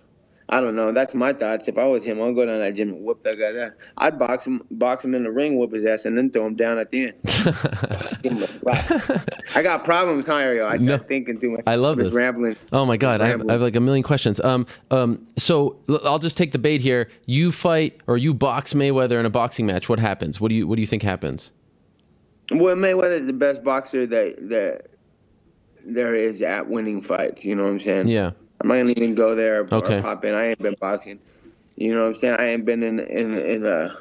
[0.54, 0.92] I don't know.
[0.92, 1.70] That's my thoughts.
[1.70, 3.72] If I was him, I'll go down that gym and whoop that guy's ass.
[3.98, 6.56] I'd box him, box him in the ring, whoop his ass, and then throw him
[6.58, 7.14] down at the end.
[8.22, 8.84] Give him a slap.
[9.56, 10.68] I got problems, huh, Ariel?
[10.68, 11.08] I started No.
[11.08, 11.62] thinking too much.
[11.66, 12.14] I love this.
[12.14, 12.58] rambling.
[12.74, 14.42] Oh my god, I have, I have like a million questions.
[14.42, 17.08] Um, um, so I'll just take the bait here.
[17.28, 19.88] You fight or you box Mayweather in a boxing match.
[19.88, 20.42] What happens?
[20.42, 21.54] What do you What do you think happens?
[22.52, 24.88] Well, Mayweather is the best boxer that that
[25.86, 27.44] there is at winning fights.
[27.46, 28.08] You know what I'm saying?
[28.08, 28.32] Yeah.
[28.62, 30.02] I'm not gonna even go there or, Okay.
[30.02, 30.34] pop in.
[30.36, 31.20] I ain't been boxing.
[31.76, 32.36] You know what I'm saying?
[32.40, 33.98] I ain't been in in in a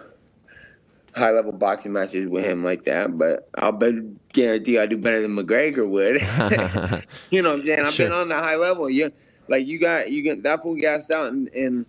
[1.15, 3.17] high level boxing matches with him like that.
[3.17, 3.95] But I'll bet
[4.33, 6.21] guarantee I do better than McGregor would.
[7.31, 7.81] you know what I'm saying?
[7.81, 8.07] I've Sure.
[8.07, 8.91] been on the high level.
[8.91, 9.11] You
[9.49, 11.87] like you got you get that fool gassed out and, and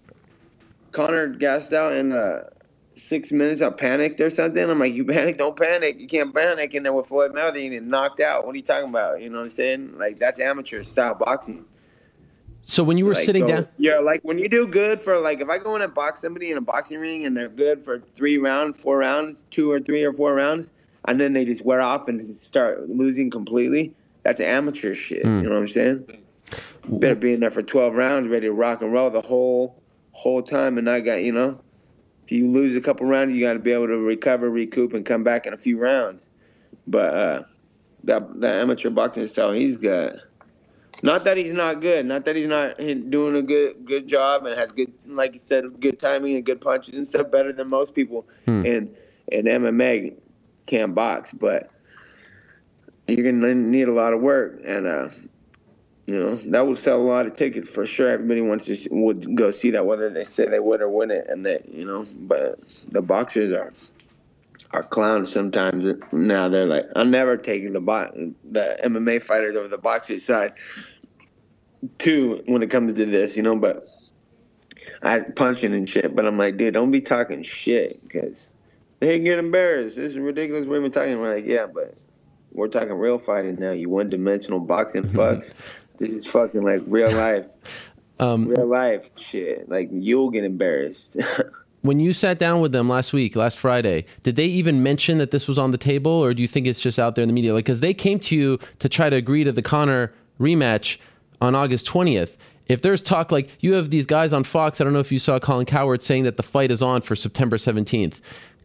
[0.91, 2.41] Conor gassed out and uh
[2.95, 3.61] six minutes.
[3.61, 4.69] I panicked or something.
[4.69, 5.37] I'm like, you panic?
[5.37, 5.99] Don't panic.
[5.99, 6.73] You can't panic.
[6.73, 8.45] And then with Floyd Mayweather, get knocked out.
[8.45, 9.21] What are you talking about?
[9.21, 9.97] You know what I'm saying?
[9.97, 11.65] Like that's amateur style boxing.
[12.63, 15.17] So when you were Like, sitting so- down, Yeah, like when you do good for
[15.17, 17.83] like if I go in and box somebody in a boxing ring and they're good
[17.83, 20.71] for three rounds, four rounds, two or three or four rounds,
[21.05, 23.91] and then they just wear off and just start losing completely.
[24.23, 25.23] That's amateur shit.
[25.23, 25.37] Hmm.
[25.39, 26.17] You know what I'm saying?
[26.87, 30.43] Better be in there for twelve rounds, ready to rock and roll the whole whole
[30.43, 31.59] time, and I got you know.
[32.23, 35.05] If you lose a couple rounds, you got to be able to recover, recoup, and
[35.05, 36.27] come back in a few rounds.
[36.87, 37.43] But uh,
[38.03, 40.15] that that amateur boxing style he's got.
[41.03, 42.05] Not that he's not good.
[42.05, 45.65] Not that he's not doing a good good job and has good, like you said,
[45.79, 47.31] good timing and good punches and stuff.
[47.31, 48.65] Better than most people Hmm.
[48.65, 48.95] in
[49.31, 50.13] in MMA
[50.67, 51.69] can box, but
[53.07, 55.09] you're gonna need a lot of work, and uh,
[56.11, 58.09] you know that would sell a lot of tickets for sure.
[58.09, 61.45] Everybody wants to would go see that, whether they say they would or wouldn't, and
[61.45, 62.05] that you know.
[62.13, 63.71] But the boxers are
[64.71, 65.85] are clowns sometimes.
[66.11, 70.53] Now they're like, I'm never taking the bo- the MMA fighters over the boxing side.
[71.97, 73.87] Too when it comes to this, you know, but
[75.01, 76.13] I punching and shit.
[76.13, 78.49] But I'm like, dude, don't be talking shit because
[78.99, 79.95] they get embarrassed.
[79.95, 80.65] This is ridiculous.
[80.65, 81.17] We're even talking.
[81.19, 81.95] We're like, yeah, but
[82.51, 83.71] we're talking real fighting now.
[83.71, 85.17] You one dimensional boxing mm-hmm.
[85.17, 85.53] fucks.
[86.01, 87.45] This is fucking like real life,
[88.19, 89.69] Um, real life shit.
[89.69, 91.17] Like you'll get embarrassed.
[91.81, 95.31] when you sat down with them last week, last Friday, did they even mention that
[95.31, 97.33] this was on the table, or do you think it's just out there in the
[97.33, 97.53] media?
[97.53, 100.97] Like, because they came to you to try to agree to the Conor rematch
[101.39, 102.37] on August twentieth.
[102.67, 105.19] If there's talk like you have these guys on Fox, I don't know if you
[105.19, 108.21] saw Colin Cowherd saying that the fight is on for September seventeenth.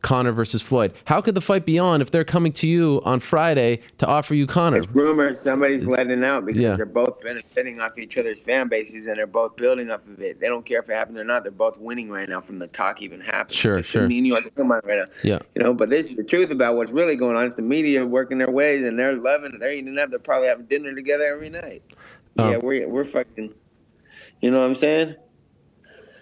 [0.06, 0.92] Conor versus Floyd.
[1.06, 4.36] How could the fight be on if they're coming to you on Friday to offer
[4.36, 4.76] you Conor?
[4.76, 6.76] It's rumors somebody's letting out because Yeah.
[6.76, 10.38] they're both benefiting off each other's fan bases and they're both building off of it.
[10.38, 11.42] They don't care if it happens or not.
[11.42, 13.56] They're both winning right now from the talk even happening.
[13.56, 14.06] Sure, It's sure.
[14.06, 15.06] Me and you are talking about right now.
[15.24, 15.40] Yeah.
[15.56, 17.44] You know, but this is the truth about what's really going on.
[17.44, 19.58] It's the media working their ways and they're loving it.
[19.58, 20.10] They're eating up.
[20.10, 21.82] They're probably having dinner together every night.
[22.38, 23.52] Um, yeah, we're we're fucking.
[24.40, 25.16] You know what I'm saying?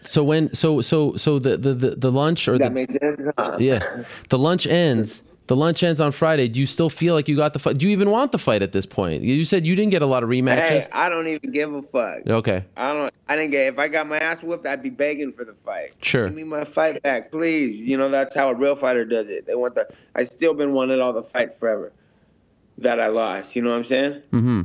[0.04, 2.92] So when so so so the the the, the lunch or Does the that makes
[2.92, 3.20] sense?
[3.38, 3.56] Huh?
[3.58, 4.04] Yeah.
[4.28, 5.22] The lunch ends.
[5.46, 6.48] The lunch ends on Friday.
[6.48, 7.76] Do you still feel like you got the fight?
[7.76, 9.22] Do you even want the fight at this point?
[9.22, 10.68] You said you didn't get a lot of rematches.
[10.68, 12.26] Hey, I don't even give a fuck.
[12.26, 12.64] Okay.
[12.78, 13.12] I don't.
[13.28, 13.66] I didn't get.
[13.66, 15.94] If I got my ass whooped, I'd be begging for the fight.
[16.00, 16.26] Sure.
[16.26, 17.76] Give me my fight back, please.
[17.76, 19.46] You know that's how a real fighter does it.
[19.46, 19.86] They want the.
[20.14, 21.92] I still been wanted all the fight forever.
[22.78, 23.54] That I lost.
[23.54, 24.22] You know what I'm saying?
[24.32, 24.62] Mm-hmm.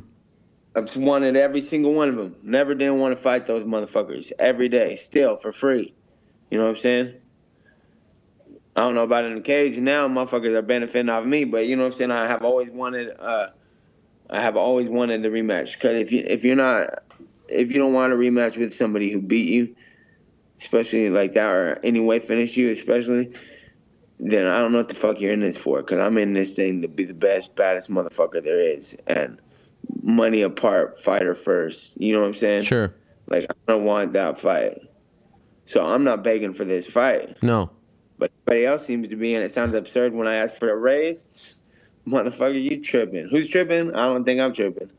[0.75, 2.35] I've wanted every single one of them.
[2.43, 4.95] Never didn't want to fight those motherfuckers every day.
[4.95, 5.93] Still for free.
[6.49, 7.13] You know what I'm saying?
[8.75, 10.07] I don't know about in the cage now.
[10.07, 12.11] Motherfuckers are benefiting off me, but you know what I'm saying.
[12.11, 13.15] I have always wanted.
[13.19, 13.49] uh
[14.29, 16.87] I have always wanted the rematch because if you if you're not
[17.47, 19.75] if you don't want a rematch with somebody who beat you,
[20.59, 23.33] especially like that or any way finish you, especially,
[24.19, 25.81] then I don't know what the fuck you're in this for.
[25.81, 29.39] Because I'm in this thing to be the best, baddest motherfucker there is, and
[30.03, 31.99] money apart, fighter first.
[31.99, 32.63] You know what I'm saying?
[32.63, 32.93] Sure.
[33.27, 34.79] Like I don't want that fight,
[35.65, 37.37] so I'm not begging for this fight.
[37.43, 37.69] No.
[38.17, 40.75] But everybody else seems to be, and it sounds absurd when I ask for a
[40.75, 41.55] raise.
[42.07, 43.27] Motherfucker, you tripping?
[43.29, 43.93] Who's tripping?
[43.95, 44.89] I don't think I'm tripping.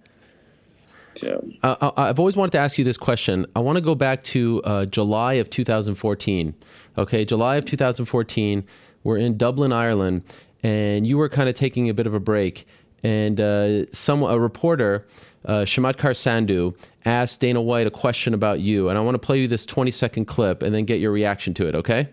[1.16, 3.46] So Uh, I- I've always wanted to ask you this question.
[3.56, 6.54] I want to go back to uh, July of 2014.
[6.98, 8.64] Okay, July of 2014.
[9.02, 10.22] We're in Dublin, Ireland,
[10.62, 12.66] and you were kind of taking a bit of a break.
[13.02, 15.06] And uh, some a reporter,
[15.46, 19.38] uh, Chamatkar Sandhu, asked Dana White a question about you, and I want to play
[19.40, 21.74] you this 20 second clip and then get your reaction to it.
[21.74, 22.08] Okay.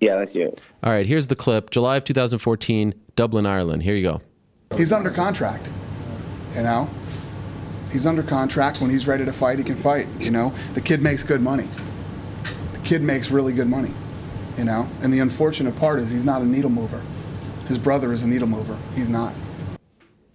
[0.00, 0.60] yeah, let's hear it.
[0.84, 1.06] All right.
[1.06, 1.70] Here's the clip.
[1.70, 3.82] July of 2014, Dublin, Ireland.
[3.82, 4.20] Here you go.
[4.76, 5.66] He's under contract.
[6.54, 6.88] You know,
[7.92, 8.80] he's under contract.
[8.80, 10.06] When he's ready to fight, he can fight.
[10.20, 11.68] You know, the kid makes good money.
[12.72, 13.92] The kid makes really good money.
[14.56, 17.00] You know, and the unfortunate part is he's not a needle mover.
[17.66, 18.76] His brother is a needle mover.
[18.94, 19.32] He's not.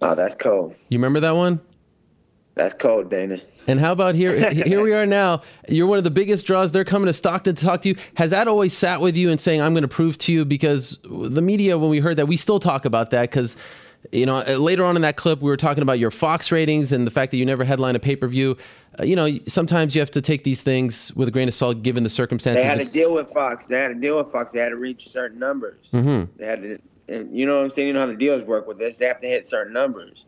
[0.03, 0.75] Oh, that's cold.
[0.89, 1.61] You remember that one?
[2.55, 3.41] That's cold, Dana.
[3.67, 4.49] And how about here?
[4.53, 5.41] Here we are now.
[5.69, 6.71] You're one of the biggest draws.
[6.73, 7.95] They're coming to Stockton to talk to you.
[8.15, 10.43] Has that always sat with you and saying, "I'm going to prove to you"?
[10.43, 13.55] Because the media, when we heard that, we still talk about that because.
[14.11, 16.91] You know, uh, later on in that clip, we were talking about your Fox ratings
[16.91, 18.57] and the fact that you never headline a pay per view.
[18.99, 21.83] Uh, you know, sometimes you have to take these things with a grain of salt
[21.83, 22.63] given the circumstances.
[22.63, 23.63] They had to deal with Fox.
[23.69, 24.51] They had to deal with Fox.
[24.51, 25.89] They had to reach certain numbers.
[25.93, 26.37] Mm-hmm.
[26.37, 27.87] They had to, you know what I'm saying.
[27.87, 28.97] You know how the deals work with this.
[28.97, 30.25] They have to hit certain numbers.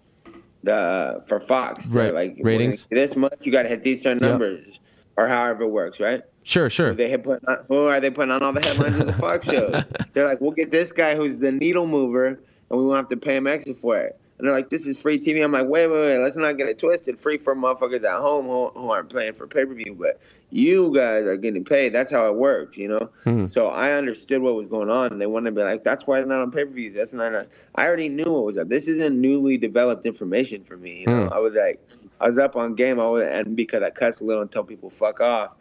[0.63, 2.13] The uh, for Fox, Right.
[2.13, 2.87] Like Ratings.
[2.89, 4.29] This month, you got to hit these certain Yeah.
[4.29, 4.79] numbers,
[5.15, 6.23] or however it works, right?
[6.43, 6.93] Sure, sure.
[6.93, 9.45] They hit put on, who are they putting on all the headlines of the Fox
[9.49, 9.83] shows?
[10.13, 13.17] They're like, we'll get this guy who's the needle mover, and we won't have to
[13.17, 14.19] pay him extra for it.
[14.37, 15.43] And they're like, this is free TV.
[15.43, 17.19] I'm like, wait, wait, wait, let's not get it twisted.
[17.19, 20.19] Free for motherfuckers at home who, who aren't paying for pay per view, but
[20.51, 21.93] you guys are getting paid.
[21.93, 23.09] That's how it works, you know.
[23.25, 23.49] Mhm.
[23.49, 26.19] So I understood what was going on, and they wanted to be like, that's why
[26.19, 26.95] it's not on pay per views.
[26.95, 27.33] That's not.
[27.33, 28.69] A, I already knew what was up.
[28.69, 31.01] This isn't newly developed information for me.
[31.01, 31.33] You know, Mm.
[31.33, 31.81] I was like,
[32.21, 34.63] I was up on game, I was, and because I cuss a little and tell
[34.63, 35.51] people fuck off,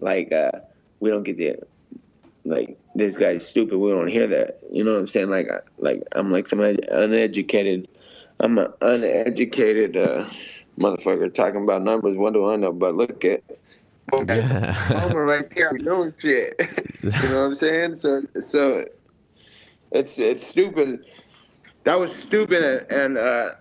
[0.00, 0.52] like uh,
[1.00, 1.56] we don't get the
[2.44, 3.78] like this guy's stupid.
[3.78, 4.58] We don't hear that.
[4.70, 5.30] You know what I'm saying?
[5.30, 7.88] Like, I- like I'm like some uneducated.
[8.40, 10.28] I'm an uneducated uh,
[10.78, 12.16] motherfucker talking about numbers.
[12.16, 12.72] What do I know?
[12.72, 13.42] But look at
[14.26, 14.72] Yeah.
[14.72, 16.54] Homer right there doing shit.
[17.02, 17.96] you know what I'm saying?
[17.96, 18.84] So so
[19.90, 21.04] it's it's stupid.
[21.84, 23.52] That was stupid, and uh,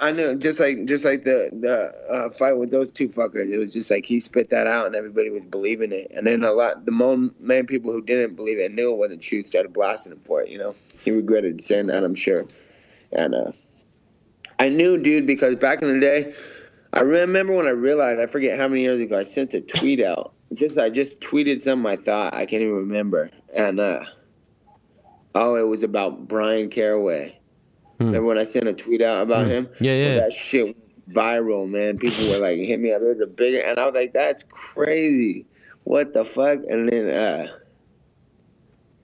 [0.00, 3.50] I knew just like just like the the uh, fight with those two fuckers.
[3.50, 6.10] It was just like he spit that out, and everybody was believing it.
[6.14, 9.44] And then a lot the many people who didn't believe it knew it wasn't true
[9.44, 10.50] started blasting him for it.
[10.50, 12.46] You know, he regretted saying that, I'm sure.
[13.12, 13.52] And uh,
[14.58, 16.34] I knew, dude, because back in the day.
[16.96, 20.00] I remember when I realized I forget how many years ago I sent a tweet
[20.00, 20.32] out.
[20.54, 24.04] Just I just tweeted something I thought I can't even remember, and uh,
[25.34, 27.38] oh, it was about Bryan Caraway.
[27.98, 28.06] Hmm.
[28.06, 29.68] Remember when I sent a tweet out about him?
[29.78, 30.06] Yeah, yeah.
[30.06, 31.98] Well, that shit went viral, man.
[31.98, 33.02] People were like, hit me up.
[33.02, 35.44] There's a bigger, and I was like, that's crazy.
[35.84, 36.60] What the fuck?
[36.68, 37.48] And then uh,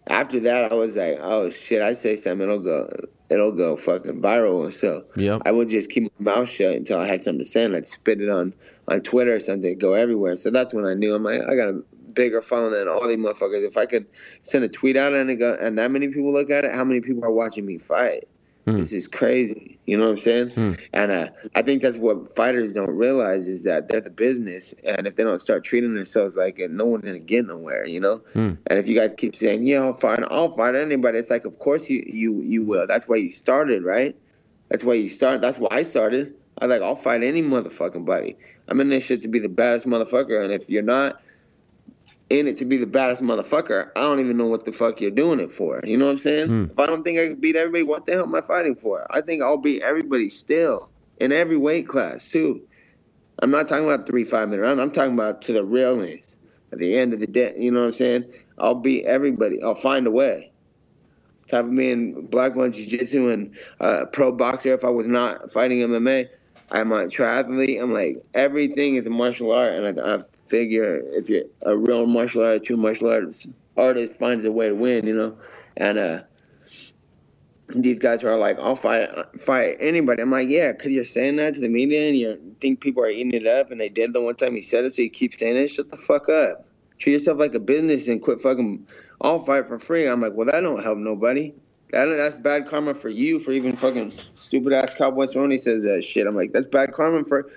[0.06, 2.90] after that, I was like, oh shit, I say something, it'll go,
[3.32, 4.72] it'll go fucking viral.
[4.72, 5.42] So Yep.
[5.44, 7.88] I would just keep my mouth shut until I had something to say, and I'd
[7.88, 8.54] spit it on
[8.88, 10.36] on Twitter or something, go everywhere.
[10.36, 11.82] So that's when I knew I'm like, I got a
[12.14, 13.66] bigger following than all these motherfuckers.
[13.66, 14.06] If I could
[14.42, 16.84] send a tweet out and it go, and that many people look at it, how
[16.84, 18.28] many people are watching me fight?
[18.66, 18.76] Hmm.
[18.78, 19.71] This is crazy.
[19.86, 20.50] You know what I'm saying?
[20.50, 20.72] Hmm.
[20.92, 25.08] And uh, I think that's what fighters don't realize is that they're the business, and
[25.08, 27.84] if they don't start treating themselves like it, no one's gonna get nowhere.
[27.84, 28.16] You know?
[28.32, 28.52] Hmm.
[28.68, 31.58] And if you guys keep saying, "Yeah, I'll fight, I'll fight anybody," it's like, of
[31.58, 32.86] course you you you will.
[32.86, 34.14] That's why you started, right?
[34.68, 35.42] That's why you started.
[35.42, 36.34] That's why I started.
[36.58, 38.36] I like, I'll fight any motherfucking buddy.
[38.68, 41.21] I'm in this shit to be the baddest motherfucker, and if you're not
[42.32, 45.10] in it to be the baddest motherfucker, I don't even know what the fuck you're
[45.10, 45.80] doing it for.
[45.84, 46.46] You know what I'm saying?
[46.48, 46.64] Hmm.
[46.70, 49.06] If I don't think I can beat everybody, what the hell am I fighting for?
[49.10, 52.62] I think I'll beat everybody still in every weight class too.
[53.40, 54.80] I'm not talking about three five minute round.
[54.80, 56.36] I'm talking about to the realness.
[56.72, 58.32] At the end of the day, you know what I'm saying?
[58.56, 59.62] I'll beat everybody.
[59.62, 60.52] I'll find a way.
[61.48, 64.72] Type of me in black belt jiu-jitsu and uh, pro boxer.
[64.72, 66.28] If I was not fighting MMA,
[66.70, 67.82] I'm a triathlete.
[67.82, 72.06] I'm like everything is a martial art, and I, I figure if you're a real
[72.06, 75.34] martial artist, true martial artist, artist finds a way to win, you know.
[75.78, 76.20] And uh,
[77.70, 79.08] these guys are like, "I'll fight,
[79.40, 82.80] fight anybody." I'm like, "Yeah," because you're saying that to the media, and you think
[82.82, 85.00] people are eating it up, and they did the one time you said it, so
[85.00, 85.68] you keep saying it.
[85.68, 86.66] Shut the fuck up.
[86.98, 88.86] Treat yourself like a business and quit fucking.
[89.22, 90.06] I'll fight for free.
[90.06, 91.54] I'm like, well, that don't help nobody.
[91.92, 96.04] That that's bad karma for you for even fucking stupid ass Cowboy Cerrone says that
[96.04, 96.26] shit.
[96.26, 97.50] I'm like, that's bad karma for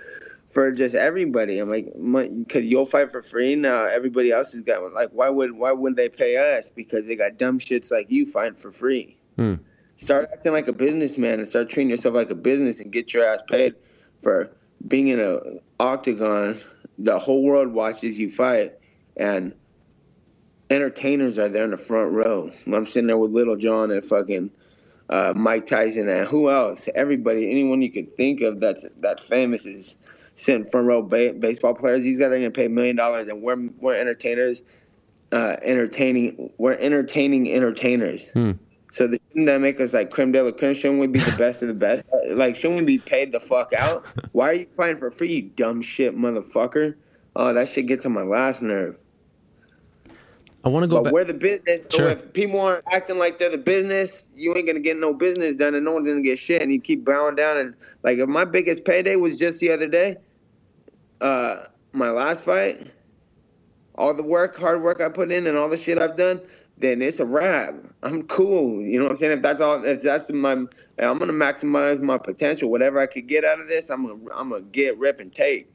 [0.55, 1.59] for just everybody.
[1.59, 3.83] I'm like, because you'll fight for free now.
[3.83, 6.69] Everybody else has got like, why would why wouldn't they pay us?
[6.69, 9.17] Because they got dumb shits like you fighting for free.
[9.35, 9.55] Hmm.
[9.97, 13.25] Start acting like a businessman and start treating yourself like a business and get your
[13.25, 13.75] ass paid
[14.23, 14.49] for
[14.87, 15.39] being in a
[15.83, 16.61] octagon.
[16.97, 18.75] The whole world watches you fight,
[19.17, 19.53] and
[20.69, 22.49] entertainers are there in the front row.
[22.65, 24.51] I'm sitting there with Lil Jon and fucking
[25.09, 26.87] uh, Mike Tyson and who else?
[26.95, 29.97] Everybody, anyone you could think of that's that famous is
[30.35, 32.03] sitting front row ba- baseball players.
[32.03, 34.61] These guys are gonna pay a million dollars, and we're we're entertainers,
[35.31, 36.51] uh, entertaining.
[36.57, 38.27] We're entertaining entertainers.
[38.33, 38.51] Hmm.
[38.91, 40.73] So the shouldn't that make us like creme de la creme?
[40.73, 42.05] Shouldn't we be the best of the best?
[42.27, 44.07] Like, shouldn't we be paid the fuck out?
[44.31, 46.95] Why are you playing for free, you dumb shit motherfucker?
[47.35, 48.97] Oh, that shit gets on my last nerve.
[50.65, 51.13] I want to go But back.
[51.13, 51.87] we're the business.
[51.91, 52.09] So Sure.
[52.09, 55.75] if people aren't acting like they're the business, you ain't gonna get no business done,
[55.75, 56.61] and no one's gonna get shit.
[56.61, 57.57] And you keep bowing down.
[57.57, 60.17] And like, if my biggest payday was just the other day,
[61.21, 62.91] uh, my last fight,
[63.95, 66.41] all the work, hard work I put in, and all the shit I've done,
[66.77, 67.75] then it's a wrap.
[68.03, 68.81] I'm cool.
[68.81, 69.37] You know what I'm saying?
[69.37, 72.71] If that's all, if that's my, I'm gonna maximize my potential.
[72.71, 75.71] Whatever I could get out of this, I'm gonna, I'm gonna get, rip, and take.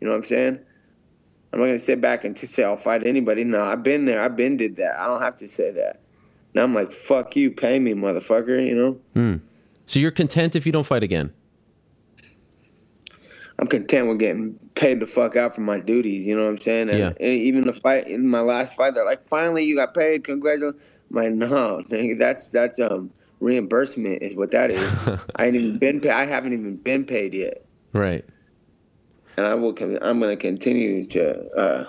[0.00, 0.60] You know what I'm saying?
[1.52, 3.42] I'm not gonna sit back and t- say I'll fight anybody.
[3.44, 4.20] No, I've been there.
[4.22, 4.98] I've been did that.
[4.98, 6.00] I don't have to say that.
[6.54, 8.64] Now I'm like, fuck you, pay me, motherfucker.
[8.64, 9.36] You know, Hmm.
[9.86, 11.32] So you're content if you don't fight again?
[13.58, 16.26] I'm content with getting paid the fuck out for my duties.
[16.26, 16.88] You know what I'm saying?
[16.88, 17.08] And, Yeah.
[17.08, 20.24] and even the fight in my last fight, they're like, finally you got paid.
[20.24, 20.80] Congratulations.
[21.10, 23.10] I'm like, no, nigga, that's that's um
[23.40, 24.82] reimbursement is what that is.
[25.36, 26.12] I ain't even been paid.
[26.12, 27.64] I haven't even been paid yet.
[27.92, 28.24] Right.
[29.40, 29.70] And I will.
[30.02, 31.86] I'm going to continue to uh,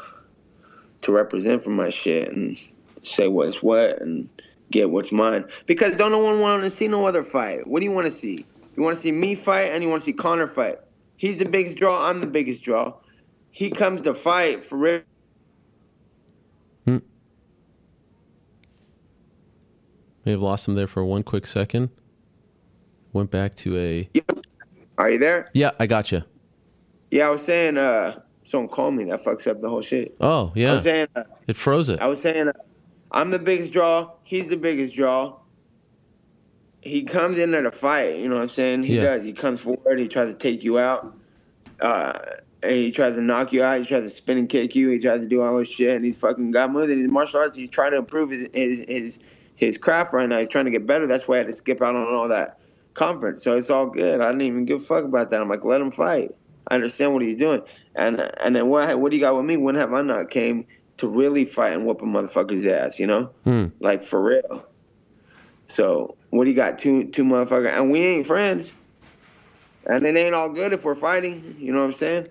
[1.01, 2.57] to represent for my shit and
[3.03, 4.29] say what's what and
[4.69, 5.43] get what's mine.
[5.65, 7.67] Because don't no one want to see no other fight.
[7.67, 8.45] What do you want to see?
[8.77, 10.79] You want to see me fight and you want to see Conor fight.
[11.17, 12.07] He's the biggest draw.
[12.07, 12.93] I'm the biggest draw.
[13.49, 15.01] He comes to fight for real.
[16.85, 16.99] Hmm.
[20.23, 21.89] May have lost him there for one quick second.
[23.11, 24.09] Went back to a.
[24.97, 25.49] Are you there?
[25.51, 26.23] Yeah, I got you.
[27.11, 27.77] Yeah, I was saying.
[27.77, 29.05] Uh, someone called me.
[29.05, 30.15] That fucks up the whole shit.
[30.19, 30.71] Oh yeah.
[30.71, 31.07] I was saying.
[31.15, 31.99] Uh, it froze it.
[31.99, 32.53] I was saying, uh,
[33.11, 34.11] I'm the biggest draw.
[34.23, 35.37] He's the biggest draw.
[36.81, 38.17] He comes in there to fight.
[38.17, 38.83] You know what I'm saying?
[38.83, 39.01] He Yeah.
[39.03, 39.23] does.
[39.23, 39.99] He comes forward.
[39.99, 41.15] He tries to take you out.
[41.79, 42.17] Uh,
[42.63, 43.79] and he tries to knock you out.
[43.79, 44.89] He tries to spin and kick you.
[44.89, 46.89] He tries to do all this shit, and he's fucking got moves.
[46.89, 47.57] And he's martial arts.
[47.57, 49.19] He's trying to improve his his his,
[49.55, 50.39] his craft right now.
[50.39, 51.07] He's trying to get better.
[51.07, 52.59] That's why I had to skip out on all that
[52.93, 53.43] conference.
[53.43, 54.21] So it's all good.
[54.21, 55.41] I didn't even give a fuck about that.
[55.41, 56.35] I'm like, let him fight.
[56.71, 57.61] I understand what he's doing.
[57.95, 59.57] And and then what what do you got with me?
[59.57, 60.65] When have I not came
[60.97, 62.97] to really fight and whoop a motherfucker's ass?
[62.97, 63.67] You know, Hmm.
[63.81, 64.65] like for real.
[65.67, 66.79] So what do you got?
[66.79, 68.71] Two two motherfuckers, and we ain't friends.
[69.85, 71.55] And it ain't all good if we're fighting.
[71.57, 72.27] You know what I'm saying?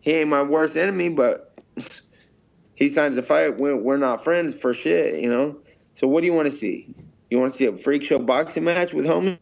[0.00, 1.54] He ain't my worst enemy, but
[2.74, 3.58] he signs a fight.
[3.58, 5.58] We're, we're not friends for shit, you know?
[5.96, 6.94] So what do you want to see?
[7.30, 9.38] You want to see a freak show boxing match with homie?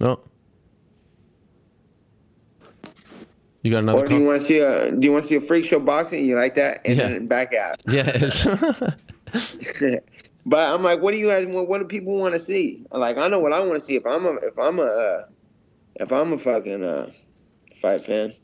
[0.00, 0.20] No.
[3.62, 5.36] You got another Or do you want to see a do you want to see
[5.36, 6.24] a freak show boxing?
[6.24, 6.80] You like that?
[6.84, 7.08] And Yeah.
[7.08, 7.80] then back out.
[7.88, 8.90] Yeah.
[10.44, 11.68] But I'm like, what do you guys want?
[11.68, 12.84] What do people want to see?
[12.90, 13.94] Like, I know what I want to see.
[13.94, 15.24] If I'm a if I'm a uh,
[15.96, 17.12] if I'm a fucking uh,
[17.80, 18.34] fight fan.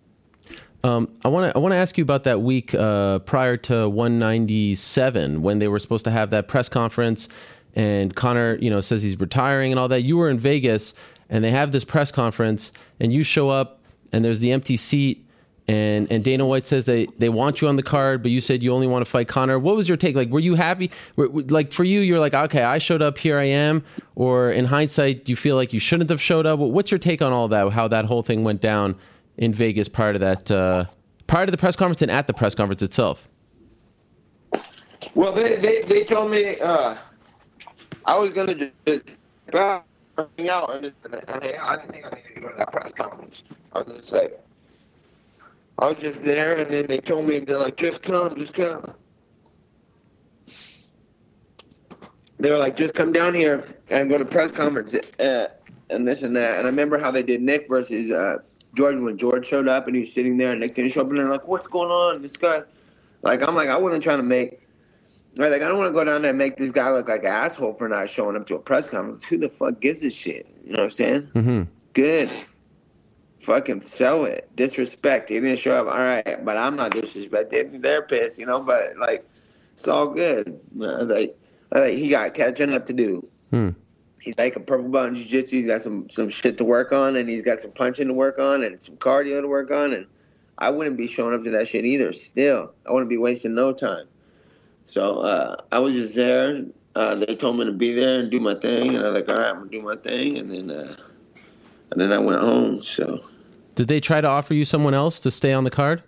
[0.84, 3.88] Um, I want to I want to ask you about that week uh, prior to
[3.88, 7.28] 197 when they were supposed to have that press conference,
[7.74, 10.02] and Conor, you know, says he's retiring and all that.
[10.02, 10.94] You were in Vegas,
[11.28, 13.77] and they have this press conference, and you show up,
[14.12, 15.26] and there's the empty seat,
[15.66, 18.62] and and Dana White says they they want you on the card, but you said
[18.62, 19.58] you only want to fight Conor.
[19.58, 20.16] What was your take?
[20.16, 20.90] Like, were you happy?
[21.16, 23.84] Were, like for you, you're like, okay, I showed up, here I am,
[24.14, 26.58] or in hindsight, do you feel like you shouldn't have showed up?
[26.58, 27.70] What's your take on all that?
[27.72, 28.96] How that whole thing went down?
[29.38, 30.84] in Vegas prior to that, uh,
[31.26, 33.28] prior to the press conference and at the press conference itself.
[35.14, 36.96] Well, they, they, they told me uh,
[38.04, 39.04] I was gonna just
[39.52, 39.84] back
[40.36, 40.92] hang out, and
[41.28, 43.42] I didn't think I needed to go to that press conference.
[43.72, 44.40] I was just like,
[45.78, 48.94] I was just there, and then they told me they're like, just come, just come.
[52.40, 55.48] They were like, just come down here and go to press conference, uh,
[55.90, 56.58] and this and that.
[56.58, 58.38] And I remember how they did Nick versus uh,
[58.74, 61.08] George when George showed up and he was sitting there, and Nick didn't show up,
[61.08, 62.22] and they're like, what's going on?
[62.22, 62.62] This guy,
[63.22, 64.62] like, I'm like, I wasn't trying to make.
[65.36, 67.20] Right, like I don't want to go down there and make this guy look like
[67.20, 69.22] an asshole for not showing up to a press conference.
[69.22, 70.48] Who the fuck gives a shit?
[70.64, 71.28] You know what I'm saying?
[71.34, 71.62] Mm-hmm.
[71.92, 72.30] Good.
[73.48, 74.46] Fucking sell it.
[74.56, 75.30] Disrespect.
[75.30, 75.86] He didn't show up.
[75.86, 77.80] All right, but I'm not disrespected.
[77.80, 78.60] They're pissed, you know.
[78.60, 79.26] But like,
[79.72, 80.60] it's all good.
[80.78, 81.34] Uh, Like,
[81.72, 83.26] like he got catching up to do.
[83.50, 83.70] Hmm.
[84.20, 85.56] He's like a purple belt in jiu-jitsu.
[85.56, 88.38] He's got some some shit to work on, and he's got some punching to work
[88.38, 89.94] on, and some cardio to work on.
[89.94, 90.06] And
[90.58, 92.12] I wouldn't be showing up to that shit either.
[92.12, 94.08] Still, I wouldn't be wasting no time.
[94.84, 96.66] So uh, I was just there.
[96.94, 99.30] Uh, they told me to be there and do my thing, and I was like,
[99.30, 100.96] all right, I'm gonna do my thing, and then uh,
[101.92, 102.82] and then I went home.
[102.82, 103.24] So
[103.78, 106.02] Did they try to offer you someone else to stay on the card?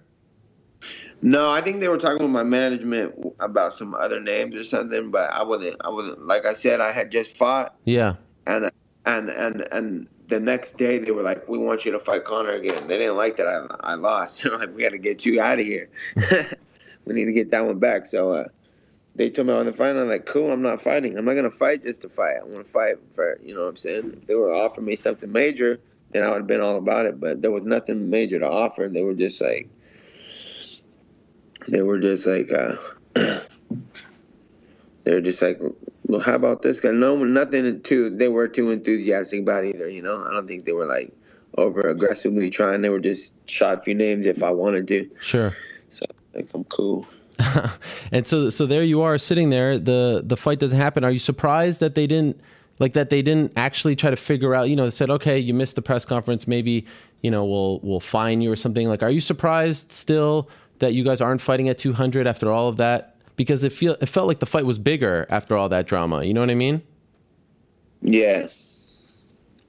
[1.22, 5.12] no, I think they were talking with my management about some other names or something,
[5.12, 5.76] but I wasn't.
[5.84, 6.26] I wasn't.
[6.26, 8.14] Like I said, I had just fought, Yeah.
[8.48, 8.72] and
[9.06, 12.54] and and and the next day they were like, "We want you to fight Conor
[12.54, 14.42] again." They didn't like that I I lost.
[14.42, 15.88] They're like, "We got to get you out of here.
[17.04, 18.44] we need to get that one back." So uh,
[19.14, 19.94] they told me on the fight.
[19.94, 21.16] I'm like, "Cool, I'm not fighting.
[21.16, 22.34] I'm not gonna fight just to fight.
[22.40, 24.96] I want to fight for you know what I'm saying." If they were offering me
[24.96, 25.78] something major,
[26.12, 27.20] then I would have been all about it.
[27.20, 28.88] But there was nothing major to offer.
[28.88, 29.68] They were just like,
[31.68, 32.76] they were just like, uh,
[35.04, 35.60] they were just like,
[36.06, 36.90] well, how about this guy?
[36.90, 38.10] No, nothing too.
[38.10, 39.88] They were too enthusiastic about either.
[39.88, 41.12] You know, I don't think they were like
[41.56, 42.82] over aggressively trying.
[42.82, 45.10] They were just shot a few names if I wanted to.
[45.20, 45.56] Sure.
[45.90, 47.06] So like, I'm cool.
[48.12, 49.78] and so so there you are sitting there.
[49.78, 51.04] The the fight doesn't happen.
[51.04, 52.40] Are you surprised that they didn't
[52.80, 55.54] like that they didn't actually try to figure out, you know, they said, okay, you
[55.54, 56.86] missed the press conference, maybe,
[57.22, 58.88] you know, we'll we'll fine you or something.
[58.88, 60.48] Like, are you surprised still
[60.80, 63.16] that you guys aren't fighting at 200 after all of that?
[63.36, 66.24] Because it feel it felt like the fight was bigger after all that drama.
[66.24, 66.82] You know what I mean?
[68.02, 68.48] Yeah,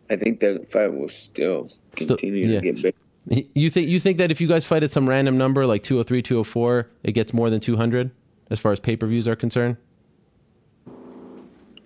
[0.09, 2.59] I think the fight will still Still- continue yeah.
[2.61, 2.95] to get big.
[3.53, 6.21] You think you think that if you guys fight at some random number like 203,
[6.23, 8.09] 204, it gets more than 200
[8.49, 9.77] as far as pay-per-views are concerned?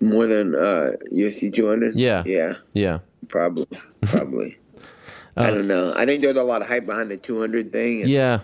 [0.00, 1.94] More than uh, UFC 200.
[1.96, 2.22] Yeah.
[2.26, 2.54] Yeah.
[2.74, 2.98] Yeah.
[3.28, 3.66] Probably.
[4.02, 4.58] Probably.
[5.36, 5.92] I don't know.
[5.94, 8.02] I think there's a lot of hype behind the 200 thing.
[8.02, 8.40] And, Yeah.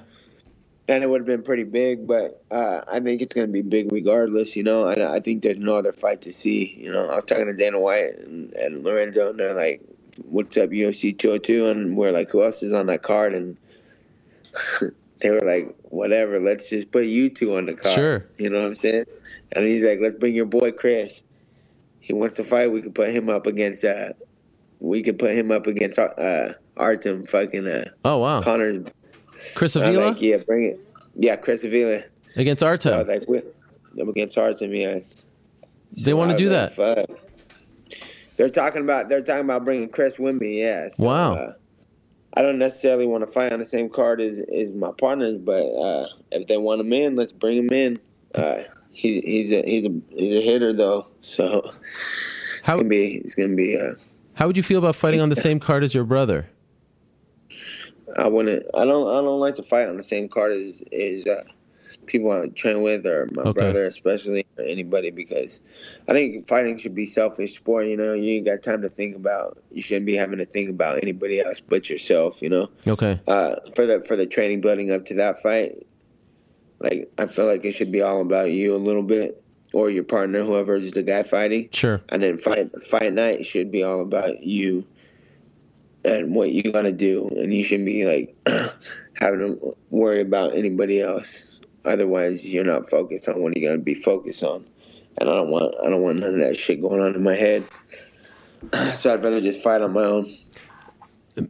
[0.88, 3.62] and it would have been pretty big, but uh, I think it's going to be
[3.62, 4.86] big regardless, you know.
[4.86, 7.06] And I think there's no other fight to see, you know.
[7.06, 9.80] I was talking to Dana White and, and Lorenzo, and they're like,
[10.24, 11.66] what's up, UFC 202?
[11.68, 13.34] And we're like, who else is on that card?
[13.34, 13.56] And
[15.20, 17.94] they were like, whatever, let's just put you two on the card.
[17.94, 18.26] Sure.
[18.36, 19.04] You know what I'm saying?
[19.52, 21.22] And he's like, let's bring your boy Chris.
[22.02, 22.70] He wants to fight.
[22.70, 23.84] We could put him up against.
[23.84, 24.12] Uh,
[24.80, 27.24] we could put him up against uh, Artem.
[27.26, 28.42] Fucking uh, Oh wow.
[28.42, 28.76] Conor's.
[29.54, 30.80] Chris Avila like, yeah, bring it.
[31.14, 32.02] Yeah, Chris Avila.
[32.36, 33.06] against I was Artem.
[33.08, 33.54] like, what?
[34.00, 34.74] I'm against Artem.
[34.74, 34.98] Yeah.
[36.04, 36.74] They want to do that.
[36.74, 37.08] Fuck.
[38.36, 39.08] They're talking about.
[39.08, 40.60] They're talking about bringing Chris with me.
[40.60, 40.88] Yeah.
[40.92, 41.34] So, Wow.
[41.34, 41.52] Uh,
[42.34, 45.62] I don't necessarily want to fight on the same card as, as my partners, but
[45.66, 48.00] uh, if they want him in, let's bring him in.
[48.34, 48.62] Uh,
[48.92, 51.62] he, he's a he's a he's a hitter though, so
[52.62, 53.78] How- it's gonna be it's gonna be.
[53.78, 53.94] Uh,
[54.34, 56.46] How would you feel about fighting on the same card as your brother?
[58.16, 58.66] I wouldn't.
[58.74, 59.08] I don't.
[59.08, 61.44] I don't like to fight on the same card as as uh,
[62.06, 63.52] people I train with or my Okay.
[63.52, 65.60] brother, especially or anybody, because
[66.08, 67.86] I think fighting should be selfish sport.
[67.86, 69.62] You know, you ain't got time to think about.
[69.70, 72.42] You shouldn't be having to think about anybody else but yourself.
[72.42, 72.70] You know.
[72.86, 73.18] Okay.
[73.28, 75.86] uh, for the for the training building up to that fight,
[76.82, 80.04] like I feel like it should be all about you a little bit, or your
[80.04, 82.00] partner, whoever is the guy fighting, Sure.
[82.08, 84.84] and then fight fight night should be all about you
[86.04, 88.36] and what you gotta do, and you shouldn't be like
[89.14, 91.60] having to worry about anybody else.
[91.84, 94.64] Otherwise, you're not focused on what you gotta be focused on,
[95.18, 97.36] and I don't want I don't want none of that shit going on in my
[97.36, 97.64] head.
[98.94, 100.32] So I'd rather just fight on my own.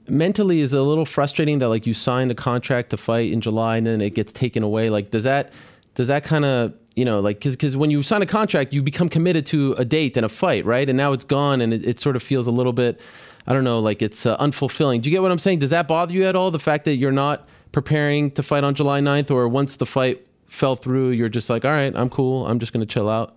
[0.08, 3.40] Mentally is it a little frustrating that like you signed a contract to fight in
[3.40, 4.90] July and then it gets taken away.
[4.90, 5.52] Like, does that
[5.94, 9.08] does that kind of you know like because when you sign a contract, you become
[9.08, 10.88] committed to a date and a fight, right?
[10.88, 13.00] And now it's gone, and it, it sort of feels a little bit.
[13.46, 15.02] I don't know, like it's uh, unfulfilling.
[15.02, 15.58] Do you get what I'm saying?
[15.58, 16.52] Does that bother you at all?
[16.52, 20.24] The fact that you're not preparing to fight on July 9th, or once the fight
[20.46, 22.46] fell through, you're just like, all right, I'm cool.
[22.46, 23.34] I'm just going to chill out.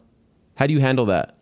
[0.56, 1.38] How do you handle that?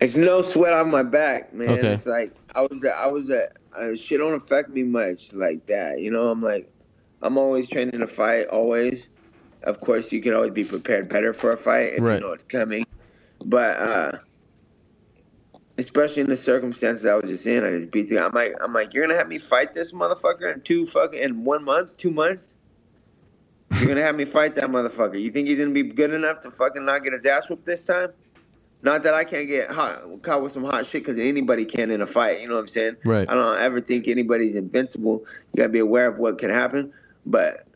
[0.00, 1.70] It's no sweat off my back, man.
[1.70, 1.92] Okay.
[1.92, 6.00] It's like I was, I was, a, uh, shit don't affect me much like that.
[6.00, 6.70] You know, I'm like,
[7.22, 9.08] I'm always training to fight, always.
[9.62, 12.16] Of course, you can always be prepared better for a fight if Right.
[12.16, 12.86] you know it's coming.
[13.44, 14.18] But uh
[15.78, 18.18] especially in the circumstances I was just in, I just beat the.
[18.18, 21.44] I'm like, I'm like, you're gonna have me fight this motherfucker in two fucking in
[21.44, 22.54] one month, two months.
[23.72, 25.20] You're gonna have me fight that motherfucker.
[25.20, 27.84] You think he's gonna be good enough to fucking not get his ass whooped this
[27.84, 28.10] time?
[28.84, 32.02] Not that I can't get hot, caught with some hot shit because anybody can in
[32.02, 32.42] a fight.
[32.42, 32.96] You know what I'm saying?
[33.06, 33.28] Right.
[33.28, 35.24] I don't ever think anybody's invincible.
[35.54, 36.92] You gotta be aware of what can happen,
[37.24, 37.66] but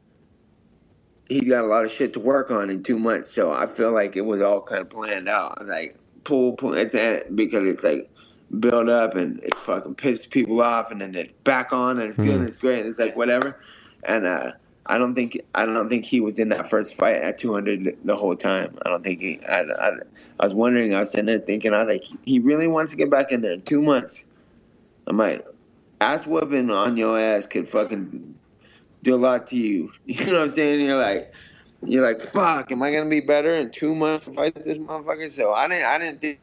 [1.30, 3.32] he got a lot of shit to work on in two months.
[3.32, 5.66] So I feel like it was all kind of planned out.
[5.66, 8.10] Like pull, pull at the end because it's like
[8.60, 12.18] build up and it fucking pisses people off, and then it's back on and it's
[12.18, 13.58] good and it's great and it's like whatever.
[14.04, 14.52] And uh,
[14.88, 18.16] I don't think I don't think he was in that first fight at 200 the
[18.16, 18.78] whole time.
[18.84, 19.38] I don't think he.
[19.46, 19.90] I, I,
[20.40, 20.94] I was wondering.
[20.94, 21.74] I was sitting there thinking.
[21.74, 24.24] I like, he really wants to get back in there in two months.
[25.06, 25.44] I'm like,
[26.00, 28.34] ass whooping on your ass could fucking
[29.02, 29.92] do a lot to you.
[30.06, 30.84] You know what I'm saying?
[30.84, 31.32] You're like,
[31.84, 32.72] you're like, fuck.
[32.72, 35.30] Am I gonna be better in two months to fight this motherfucker?
[35.30, 35.84] So I didn't.
[35.84, 36.40] I didn't think.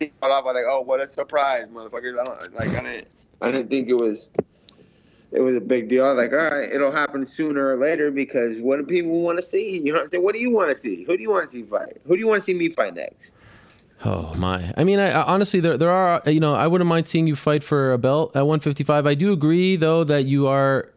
[0.00, 2.18] Off, I was like, oh, what a surprise, motherfuckers!
[2.18, 2.68] I don't like.
[2.70, 3.08] I didn't.
[3.42, 4.28] I didn't think it was.
[5.30, 6.06] It was a big deal.
[6.06, 9.38] I was like, all right, it'll happen sooner or later because what do people want
[9.38, 9.78] to see?
[9.78, 10.24] You know what I'm saying?
[10.24, 11.04] What do you want to see?
[11.04, 11.98] Who do you want to see fight?
[12.06, 13.32] Who do you want to see me fight next?
[14.04, 14.72] Oh my!
[14.76, 17.34] I mean, I, I honestly, there there are you know, I wouldn't mind seeing you
[17.36, 19.06] fight for a belt at 155.
[19.06, 20.92] I do agree though that you are,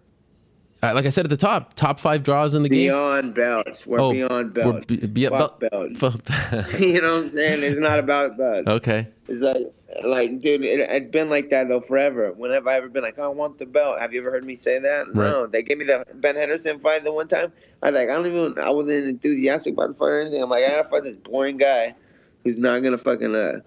[0.84, 2.89] uh, like I said at the top, top five draws in the game.
[2.89, 3.88] Beyond belts.
[3.88, 4.86] We're Oh, beyond we're belts.
[4.86, 5.99] be- be- belt- belts.
[6.79, 7.63] You know what I'm saying?
[7.63, 8.67] It's not about belts.
[8.67, 9.07] okay.
[9.27, 9.73] It's like,
[10.04, 12.32] like, dude, it, it's been like that though forever.
[12.34, 14.00] When have I ever been like, I want the belt?
[14.00, 15.14] Have you ever heard me say that?
[15.14, 15.48] No.
[15.48, 17.52] They gave me the Ben Henderson fight the one time.
[17.84, 20.42] I was like, I don't even, I wasn't enthusiastic about the fight or anything.
[20.42, 21.96] I'm like, I gotta fight this boring guy
[22.44, 23.60] who's not gonna fucking uh,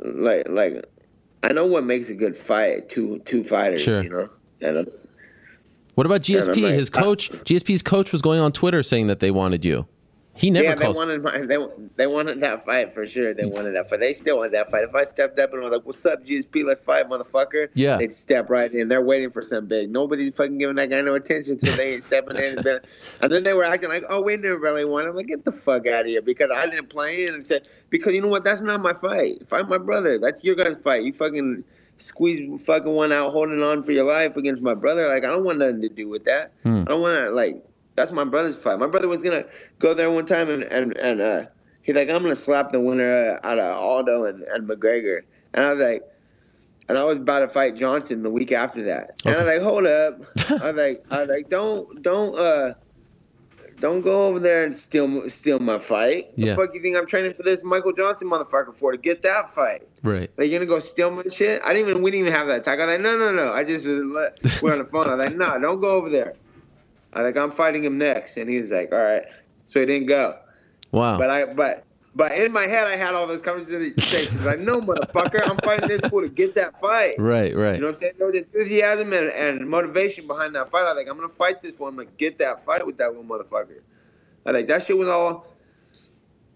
[0.00, 0.84] like, like,
[1.42, 2.88] I know what makes a good fight.
[2.88, 4.02] Two, two fighters, Sure.
[4.02, 4.28] you know.
[4.60, 4.84] And uh,
[5.94, 6.62] What about GSP?
[6.62, 9.86] Like- His coach, GSP's coach, was going on Twitter saying that they wanted you.
[10.34, 10.96] He never yeah, they calls.
[10.96, 11.58] wanted my, they
[11.96, 13.34] they wanted that fight for sure.
[13.34, 14.00] They wanted that fight.
[14.00, 14.84] They still want that fight.
[14.84, 16.64] If I stepped up and was like, "What's up, GSP?
[16.64, 17.98] Let's fight, motherfucker!" Yeah.
[17.98, 18.88] they'd step right in.
[18.88, 19.90] They're waiting for something big.
[19.90, 22.56] Nobody's fucking giving that guy no attention, so they ain't stepping in.
[22.56, 22.80] And then,
[23.20, 25.52] and then they were acting like, "Oh, we didn't really want." I'm like, "Get the
[25.52, 28.42] fuck out of here!" Because I didn't play in and said, "Because you know what?
[28.42, 29.46] That's not my fight.
[29.48, 30.18] Fight my brother.
[30.18, 31.02] That's your guys' fight.
[31.04, 31.64] You fucking."
[31.98, 35.06] Squeeze fucking one out, holding on for your life against my brother.
[35.08, 36.52] Like I don't want nothing to do with that.
[36.64, 36.80] Hmm.
[36.80, 37.62] I don't want to like
[37.94, 38.78] that's my brother's fight.
[38.78, 39.44] My brother was gonna
[39.78, 41.44] go there one time and and and uh,
[41.82, 45.22] he's like, I'm gonna slap the winner out of Aldo and, and McGregor,
[45.54, 46.02] and I was like,
[46.88, 49.62] and I was about to fight Johnson the week after that, and I was like,
[49.62, 50.20] hold up,
[50.62, 52.74] I was like, I was like, don't don't uh.
[53.80, 56.30] Don't go over there and steal steal my fight.
[56.36, 56.50] Yeah.
[56.50, 59.52] The fuck you think I'm training for this Michael Johnson motherfucker for to get that
[59.52, 59.88] fight?
[60.04, 60.30] Right.
[60.38, 61.60] Like you're gonna go steal my shit?
[61.64, 62.78] I didn't even we didn't even have that talk.
[62.78, 63.52] I was like, no, no, no.
[63.52, 65.08] I just was we're on the phone.
[65.08, 66.36] I was like, no, don't go over there.
[67.12, 69.24] I was like, I'm fighting him next, and he was like, all right.
[69.64, 70.38] So he didn't go.
[70.92, 71.18] Wow.
[71.18, 71.84] But I but
[72.14, 74.44] but in my head I had all those conversations.
[74.44, 77.14] Like, no, motherfucker, I'm fighting this fool to get that fight.
[77.18, 77.54] right.
[77.56, 77.74] Right.
[77.74, 78.12] You know what I'm saying?
[78.18, 80.82] There was enthusiasm and, and motivation behind that fight.
[80.82, 81.88] I was like, I'm gonna fight this fool.
[81.88, 83.80] I'm gonna get that fight with that little motherfucker.
[84.44, 85.46] I like that shit was all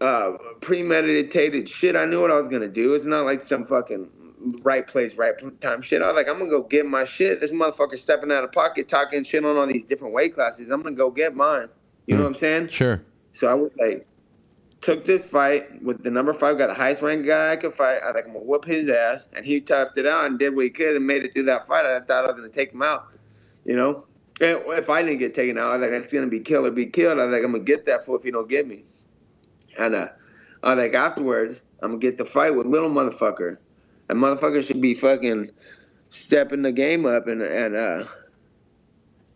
[0.00, 1.96] uh, premeditated shit.
[1.96, 2.94] I knew what I was gonna do.
[2.94, 4.11] It's not like some fucking
[4.62, 6.03] right place, right time shit.
[6.03, 7.41] I was like, I'm gonna go get my shit.
[7.41, 10.70] This motherfucker stepping out of pocket, talking shit on all these different weight classes.
[10.70, 11.68] I'm gonna go get mine.
[12.07, 12.68] You know what I'm saying?
[12.68, 13.03] Sure.
[13.32, 14.07] So I was like,
[14.80, 17.99] took this fight with the number five, got the highest ranked guy I could fight.
[18.03, 20.55] I was like, I'm gonna whoop his ass, and he toughed it out and did
[20.55, 21.84] what he could and made it through that fight.
[21.84, 23.09] I thought I was gonna take him out.
[23.64, 24.05] You know,
[24.41, 26.70] and if I didn't get taken out, I was like, it's gonna be kill or
[26.70, 27.18] be killed.
[27.18, 28.84] I was like, I'm gonna get that fool if you don't get me.
[29.78, 30.09] And uh,
[30.62, 33.59] I was like, afterwards, I'm gonna get the fight with little motherfucker.
[34.09, 35.50] And motherfucker should be fucking
[36.11, 38.04] stepping the game up and and uh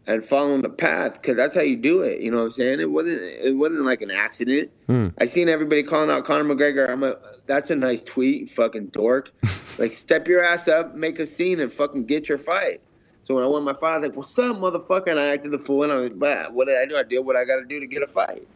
[0.06, 2.20] and following the path because that's how you do it.
[2.20, 2.80] You know what I'm saying?
[2.80, 4.70] It wasn't it wasn't like an accident.
[4.86, 5.08] Hmm.
[5.18, 6.88] I seen everybody calling out Conor McGregor.
[6.88, 7.16] I'm a
[7.46, 9.30] that's a nice tweet, fucking dork.
[9.78, 12.80] like step your ass up, make a scene, and fucking get your fight.
[13.22, 15.52] So when I won my fight, I was like, "What's up, motherfucker?" And I acted
[15.52, 16.96] the fool, and I was, like, what did I do?
[16.96, 18.46] I did what I got to do to get a fight."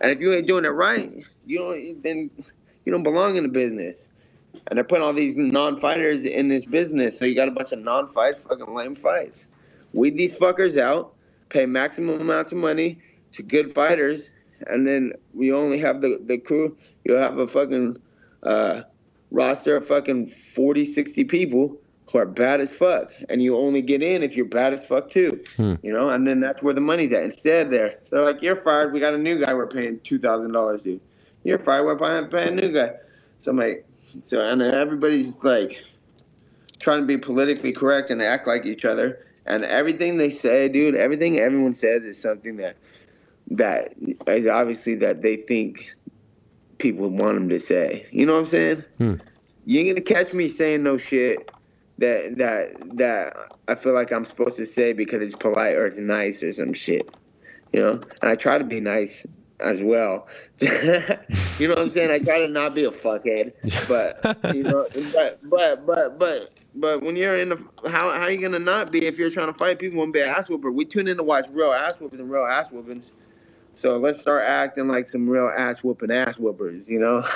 [0.00, 2.30] And if you ain't doing it right, you don't then
[2.84, 4.08] you don't belong in the business.
[4.66, 7.80] And they're putting all these non-fighters in this business, so you got a bunch of
[7.80, 9.46] non-fight fucking lame fights.
[9.92, 11.14] Weed these fuckers out,
[11.50, 12.98] pay maximum amounts of money
[13.32, 14.30] to good fighters,
[14.66, 16.76] and then we only have the, the crew.
[17.04, 17.98] You'll have a fucking
[18.42, 18.82] uh,
[19.30, 21.76] roster of fucking 40, 60 people
[22.10, 25.10] who are bad as fuck, and you only get in if you're bad as fuck
[25.10, 25.42] too.
[25.56, 25.74] Hmm.
[25.82, 27.24] You know, and then that's where the money's at.
[27.24, 28.92] Instead, they're they're like, "You're fired.
[28.92, 29.52] We got a new guy.
[29.52, 31.00] We're paying two thousand dollars, dude.
[31.42, 31.84] You're fired.
[31.84, 32.92] We're paying, paying a new guy."
[33.38, 33.84] So I'm like,
[34.22, 35.82] so and everybody's like
[36.78, 39.26] trying to be politically correct and act like each other.
[39.46, 42.76] And everything they say, dude, everything everyone says is something that
[43.50, 43.94] that
[44.26, 45.94] is obviously that they think
[46.78, 48.06] people want them to say.
[48.10, 48.84] You know what I'm saying?
[48.98, 49.14] Hmm.
[49.66, 51.50] You ain't gonna catch me saying no shit
[51.98, 53.36] that that that
[53.68, 56.72] I feel like I'm supposed to say because it's polite or it's nice or some
[56.72, 57.14] shit.
[57.72, 58.00] You know?
[58.22, 59.26] And I try to be nice
[59.60, 60.26] as well.
[60.60, 62.10] you know what I'm saying?
[62.10, 63.52] I try to not be a fuckhead,
[63.88, 68.40] but you know, but but but but but when you're in the how how you
[68.40, 70.70] gonna not be if you're trying to fight people and be an ass whooper?
[70.70, 73.12] We tune in to watch real ass whoopers and real ass whoopings.
[73.74, 77.26] So let's start acting like some real ass whooping ass whoopers, you know?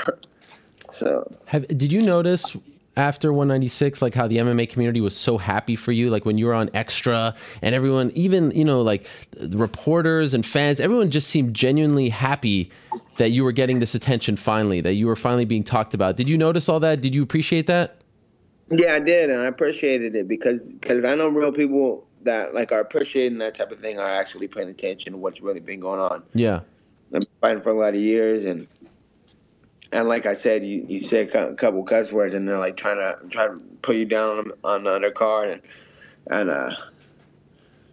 [0.92, 2.56] so Have did you notice
[2.99, 6.46] after 196 like how the MMA community was so happy for you like when you
[6.46, 11.28] were on extra and everyone even you know like the reporters and fans everyone just
[11.28, 12.70] seemed genuinely happy
[13.18, 16.16] that you were getting this attention finally that you were finally being talked about.
[16.16, 17.01] Did you notice all that?
[17.01, 18.01] Did you appreciate that?
[18.70, 22.72] Yeah, I did, and I appreciated it because because I know real people that like
[22.72, 26.01] are appreciating that type of thing are actually paying attention to what's really been going
[26.01, 26.22] on.
[26.34, 26.61] yeah.
[27.07, 28.68] I've been fighting for a lot of years, and
[29.93, 32.76] and like I said, you you say a cou- couple cuss words, and they're like
[32.76, 35.62] trying to try to put you down on, on the undercard, and
[36.30, 36.70] and uh,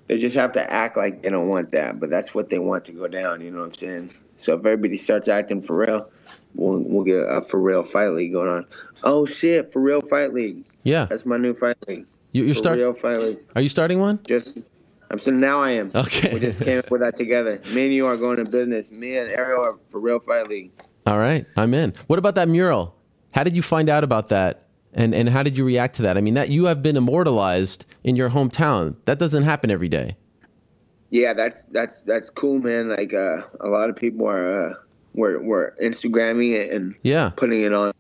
[0.08, 2.86] they just have to act like they don't want that, but that's what they want
[2.86, 3.41] to go down.
[3.41, 4.14] You know what I'm saying?
[4.36, 6.10] So if everybody starts acting for real,
[6.54, 8.66] we'll we'll get a for real fight league going on.
[9.04, 10.66] Oh shit, for real fight league.
[10.84, 12.06] yeah That's my new fight league.
[12.34, 14.58] you, you're starting real are you starting one Just,
[15.12, 15.91] I'm so now I am.
[15.95, 16.34] Okay.
[16.34, 17.62] We just came up with that together.
[17.74, 18.91] Me and you are going to business.
[18.91, 20.72] Me and Ariel are for real fight league.
[21.08, 22.95] all right i'm in what about that mural
[23.34, 26.18] how did you find out about that and and how did you react to that
[26.18, 30.16] i mean that you have been immortalized in your hometown that doesn't happen every day
[31.12, 32.89] Yeah, that's that's that's cool, man.
[32.89, 34.74] Like uh, a lot of people are uh,
[35.14, 37.93] were were Instagramming it and yeah putting it on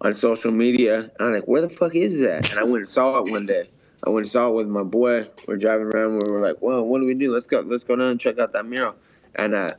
[0.00, 0.94] on social media.
[1.18, 2.50] And I'm like, where the fuck is that?
[2.50, 3.68] And I went and saw it one day.
[4.06, 5.28] I went and saw it with my boy.
[5.48, 6.18] We're driving around.
[6.18, 7.32] We were like, well, what do we do?
[7.34, 7.60] Let's go.
[7.60, 8.94] Let's go down and check out that mural.
[9.34, 9.70] And uh,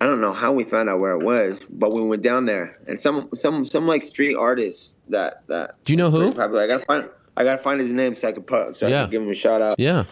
[0.00, 2.76] I don't know how we found out where it was, but we went down there.
[2.86, 6.66] And some some some like street artist that that do you know who probably I
[6.66, 9.22] gotta find I gotta find his name so I can put so I can give
[9.22, 9.80] him a shout out.
[9.80, 10.04] yeah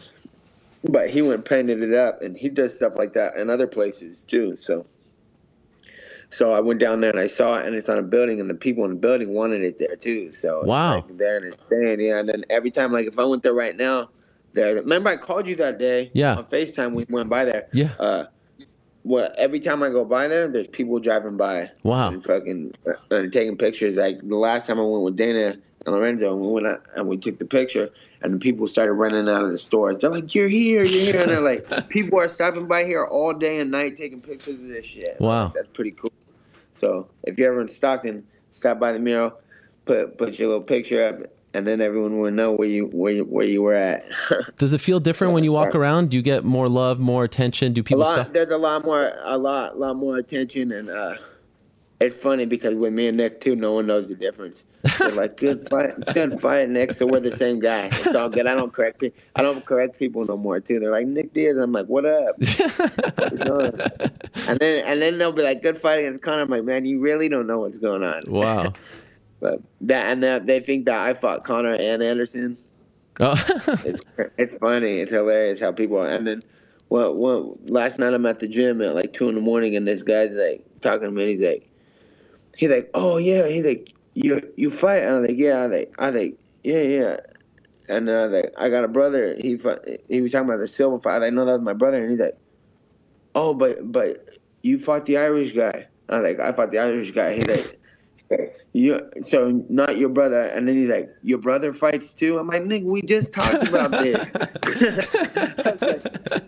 [0.84, 3.66] But he went and painted it up, and he does stuff like that in other
[3.66, 4.56] places too.
[4.56, 4.86] So,
[6.30, 8.48] so I went down there and I saw it, and it's on a building, and
[8.50, 10.32] the people in the building wanted it there too.
[10.32, 10.96] So Wow.
[10.96, 12.18] like there and it's staying, yeah.
[12.18, 14.10] And then every time, like if I went there right now,
[14.56, 14.74] there.
[14.74, 16.10] Remember I called you that day?
[16.12, 16.36] Yeah.
[16.36, 17.68] On Facetime, we went by there.
[17.72, 17.92] Yeah.
[18.00, 18.24] Uh,
[19.04, 21.70] well, every time I go by there, there's people driving by.
[21.84, 22.08] Wow.
[22.08, 23.94] And fucking uh, and taking pictures.
[23.94, 27.06] Like the last time I went with Dana and Lorenzo, and we went out and
[27.06, 27.88] we took the picture,
[28.22, 29.98] and people started running out of the stores.
[29.98, 33.32] They're like, "You're here, you're here," and they're like, "People are stopping by here all
[33.32, 35.52] day and night taking pictures of this shit." Wow.
[35.54, 36.12] that's pretty cool.
[36.72, 39.38] So if you're ever in Stockton, stop by the mural,
[39.84, 43.24] put put your little picture up, and then everyone will know where you where you,
[43.24, 44.04] where you were at.
[44.58, 46.10] Does it feel different when you walk around?
[46.10, 47.72] Do you get more love, more attention?
[47.72, 48.32] Do a people lot, stop?
[48.32, 51.14] there's a lot more a lot lot more attention and uh
[51.98, 54.64] it's funny because with me and Nick too, no one knows the difference.
[54.98, 57.86] They're like, "Good fight, good fight, Nick." So we're the same guy.
[57.86, 58.46] It's all good.
[58.46, 59.18] I don't correct people.
[59.34, 60.78] I don't correct people no more too.
[60.78, 63.80] They're like, "Nick Diaz." I'm like, "What up?" What's going on?"
[64.48, 67.00] and then and then they'll be like, "Good fight against Conor." I'm like, "Man, you
[67.00, 68.72] really don't know what's going on." Wow.
[69.38, 72.56] But that and that they think that I fought Conor and Anderson.
[73.20, 73.34] Oh.
[73.84, 74.00] It's
[74.38, 75.00] it's funny.
[75.00, 76.02] It's hilarious how people.
[76.02, 76.40] And then,
[76.88, 79.86] well, well, last night I'm at the gym at like two in the morning, and
[79.86, 81.24] this guy's like talking to me.
[81.24, 81.68] And he's like,
[82.56, 83.46] he's like, oh yeah.
[83.46, 85.02] He's like, you you fight?
[85.02, 85.58] And I'm like, yeah.
[85.58, 87.16] I like, I like, yeah, yeah.
[87.88, 89.36] And uh, like, I got a brother.
[89.36, 89.58] He
[90.08, 91.22] he was talking about the Silva fight.
[91.22, 92.36] I know that was my brother, and he's like,
[93.34, 95.86] oh, but but you fought the Irish guy.
[96.08, 97.34] I like, I fought the Irish guy.
[97.34, 97.80] He's like.
[98.72, 102.38] You so not your brother, and then he's like, your brother fights too.
[102.38, 104.18] I'm like, nigga, we just talked about this.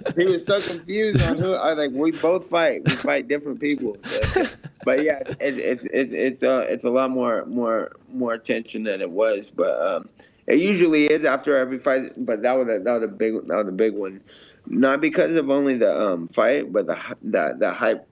[0.16, 1.52] he was so confused on who.
[1.52, 2.82] I was like, we both fight.
[2.84, 3.96] We fight different people.
[4.02, 8.82] But, but yeah, it, it's it's it's uh it's a lot more more more attention
[8.82, 9.50] than it was.
[9.50, 10.08] But um,
[10.46, 12.12] it usually is after every fight.
[12.16, 14.20] But that was a, that was a big that was a big one,
[14.66, 18.06] not because of only the um fight, but the the the hype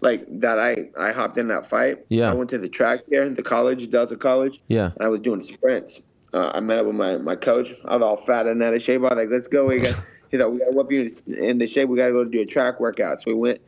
[0.00, 2.04] like that I I hopped in that fight.
[2.08, 2.30] Yeah.
[2.30, 4.60] I went to the track here, the college, Delta College.
[4.68, 4.92] Yeah.
[4.96, 6.00] And I was doing sprints.
[6.32, 7.74] Uh, I met up with my, my coach.
[7.84, 9.00] I was all fat and out of shape.
[9.00, 9.66] I was like, let's go.
[9.66, 9.94] We got,
[10.30, 11.88] he thought, we got to whip you in the shape.
[11.88, 13.20] We got to go do a track workout.
[13.20, 13.60] So we went,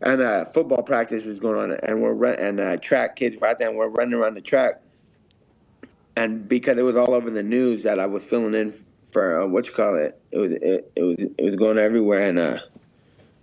[0.00, 3.58] and uh, football practice was going on, and we're run, and uh, track kids right
[3.58, 4.80] there, and we're running around the track.
[6.16, 8.72] And because it was all over the news that I was filling in
[9.12, 12.26] for uh, what you call it, it was it, it was it was going everywhere,
[12.26, 12.58] and uh,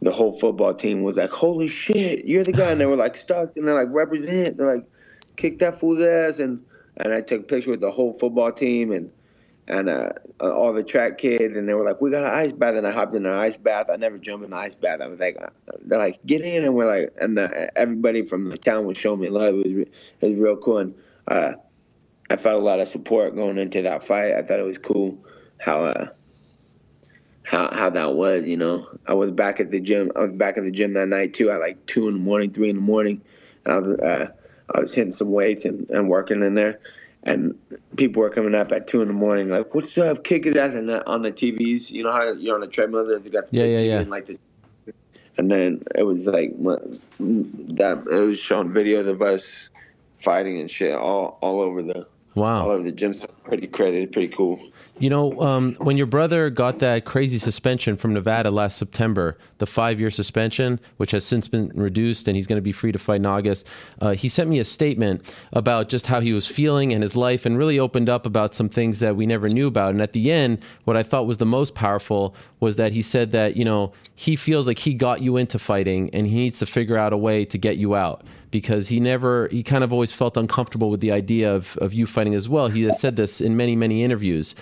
[0.03, 3.15] the whole football team was like, "Holy shit, you're the guy!" And they were like
[3.15, 4.85] stuck, and they're like, "Represent!" They're like,
[5.35, 6.63] "Kick that fool's ass!" And
[6.97, 9.11] and I took a picture with the whole football team and
[9.67, 10.09] and uh,
[10.41, 12.91] all the track kids, and they were like, "We got an ice bath," and I
[12.91, 13.87] hopped in an ice bath.
[13.89, 14.99] I never jumped in an ice bath.
[15.01, 15.37] I was like,
[15.81, 19.21] "They're like, get in," and we're like, and uh, everybody from the town was showing
[19.21, 19.55] me love.
[19.55, 19.87] It was
[20.21, 20.95] it was real cool, and
[21.29, 21.53] uh,
[22.29, 24.33] I felt a lot of support going into that fight.
[24.33, 25.17] I thought it was cool
[25.59, 25.85] how.
[25.85, 26.07] Uh,
[27.43, 28.87] how how that was, you know.
[29.07, 30.11] I was back at the gym.
[30.15, 32.51] I was back at the gym that night too, at like two in the morning,
[32.51, 33.21] three in the morning,
[33.65, 34.27] and I was uh,
[34.73, 36.79] I was hitting some weights and, and working in there,
[37.23, 37.57] and
[37.97, 40.73] people were coming up at two in the morning, like, "What's up, kick his ass!"
[40.73, 43.57] And on the TVs, you know how you're on the treadmill, there, you got the
[43.57, 43.99] Yeah, yeah, yeah.
[43.99, 44.39] And like the,
[45.37, 48.05] and then it was like that.
[48.09, 49.69] It was showing videos of us
[50.19, 53.13] fighting and shit all all over the wow all over the gym.
[53.13, 54.59] So pretty crazy, pretty cool.
[55.03, 59.65] You know, um, when your brother got that crazy suspension from Nevada last September, the
[59.65, 62.97] five year suspension, which has since been reduced and he's going to be free to
[62.97, 63.67] fight in August,
[63.99, 67.45] uh, he sent me a statement about just how he was feeling and his life
[67.45, 69.89] and really opened up about some things that we never knew about.
[69.89, 73.31] And at the end, what I thought was the most powerful was that he said
[73.31, 76.65] that, you know, he feels like he got you into fighting and he needs to
[76.65, 80.13] figure out a way to get you out because he never he kind of always
[80.13, 83.41] felt uncomfortable with the idea of, of you fighting as well he has said this
[83.41, 84.53] in many many interviews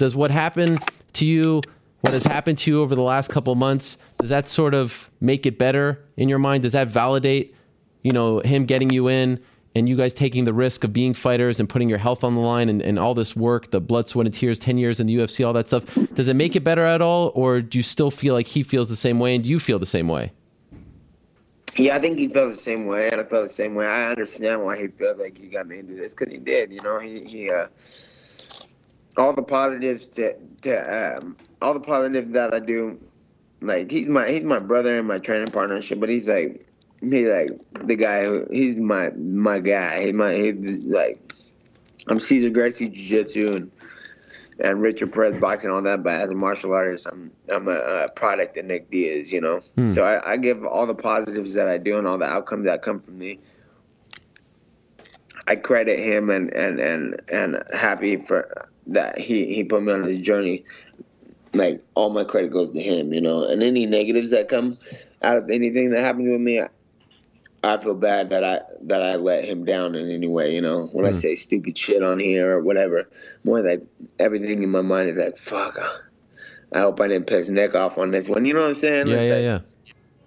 [0.00, 0.80] does what happened
[1.12, 1.60] to you
[2.00, 5.44] what has happened to you over the last couple months does that sort of make
[5.44, 7.54] it better in your mind does that validate
[8.02, 9.38] you know him getting you in
[9.74, 12.40] and you guys taking the risk of being fighters and putting your health on the
[12.40, 15.16] line and, and all this work the blood sweat and tears 10 years in the
[15.16, 15.84] ufc all that stuff
[16.14, 18.88] does it make it better at all or do you still feel like he feels
[18.88, 20.32] the same way and do you feel the same way
[21.76, 23.86] Yeah, I think he felt the same way, and I felt the same way.
[23.86, 26.72] I understand why he felt like he got me into this because he did.
[26.72, 27.68] You know, he he uh,
[29.16, 32.98] all the positives to to um, all the positives that I do.
[33.60, 36.66] Like he's my he's my brother and my training partnership, but he's like
[37.00, 37.50] he's like
[37.84, 38.24] the guy.
[38.24, 40.06] Who, he's my my guy.
[40.06, 41.34] He my he's like
[42.08, 43.70] I'm Cesar Gracie Jiu Jitsu and
[44.60, 48.08] and Richard Perez boxing all that, but as a martial artist, I'm I'm a, a
[48.10, 49.60] product of Nick Diaz, you know.
[49.94, 52.82] So I, I give all the positives that I do and all the outcomes that
[52.82, 53.40] come from me.
[55.46, 60.04] I credit him and and and and happy for that he he put me on
[60.04, 60.64] this journey.
[61.52, 63.44] Like all my credit goes to him, you know.
[63.44, 64.78] And any negatives that come
[65.22, 66.68] out of anything that happens with me, I,
[67.64, 70.86] I feel bad that I that I let him down in any way, you know.
[70.92, 71.16] When I hmm.
[71.16, 73.08] say stupid shit on here or whatever,
[73.44, 73.82] more like
[74.18, 75.78] everything in my mind is like, fuck.
[76.72, 78.44] I hope I didn't piss Nick off on this one.
[78.44, 79.08] You know what I'm saying?
[79.08, 79.60] yeah It's yeah like- yeah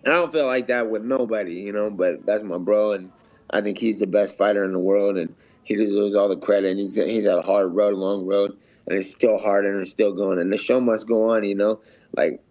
[0.04, 3.12] and I don't feel like that with nobody, you know, but that's my bro, and
[3.50, 5.34] I think he's the best fighter in the world, and
[5.64, 6.72] he deserves all the credit.
[6.72, 8.58] And he's he's had a hard road, a long road,
[8.88, 11.56] and it's still hard, and it's still going, and the show must go on, you
[11.56, 11.80] know.
[12.16, 12.42] Like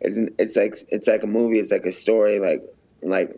[0.00, 2.62] it's it's like it's like a movie, it's like a story, like
[3.02, 3.30] like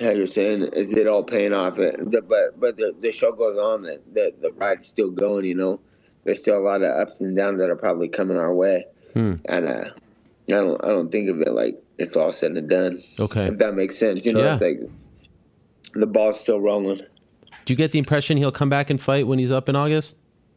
[0.00, 1.78] how you're saying, is it all paying off?
[1.78, 5.54] It, but but the, the show goes on, the, the the ride's still going, you
[5.54, 5.80] know.
[6.24, 9.34] There's still a lot of ups and downs that are probably coming our way, Hmm.
[9.46, 13.02] and uh, I don't I don't think of it like it's all said and done
[13.18, 14.26] okay if that makes sense.
[14.26, 14.54] You know, Yeah.
[14.54, 14.80] it's like
[15.94, 17.00] the ball's still rolling.
[17.70, 20.16] Do you get the impression he'll come back and fight when he's up in august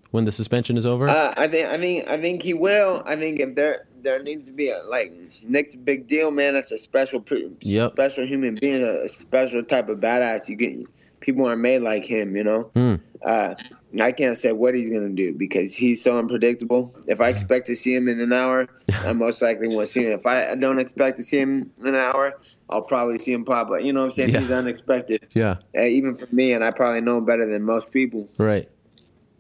[0.09, 3.03] when the suspension is over Uh, I think, I think, I think he will.
[3.05, 6.53] I think if there there needs to be a like Nick's a big deal, man.
[6.55, 7.24] That's a special,
[7.61, 7.91] Yep.
[7.91, 10.49] special human being, a special type of badass.
[10.49, 10.76] You get
[11.20, 12.36] people aren't made like him.
[12.36, 13.53] You know, uh,
[14.02, 16.96] I can't say what he's gonna do because he's so unpredictable.
[17.08, 18.68] If I expect to see him in an hour,
[19.06, 20.20] I most likely won't see him.
[20.20, 22.39] If I don't expect to see him in an hour,
[22.70, 23.82] I'll probably see him pop up.
[23.82, 24.30] You know what I'm saying?
[24.30, 24.39] Yeah.
[24.39, 25.58] He's unexpected, Yeah.
[25.78, 28.28] uh, even for me, and I probably know him better than most people.
[28.38, 28.68] Right.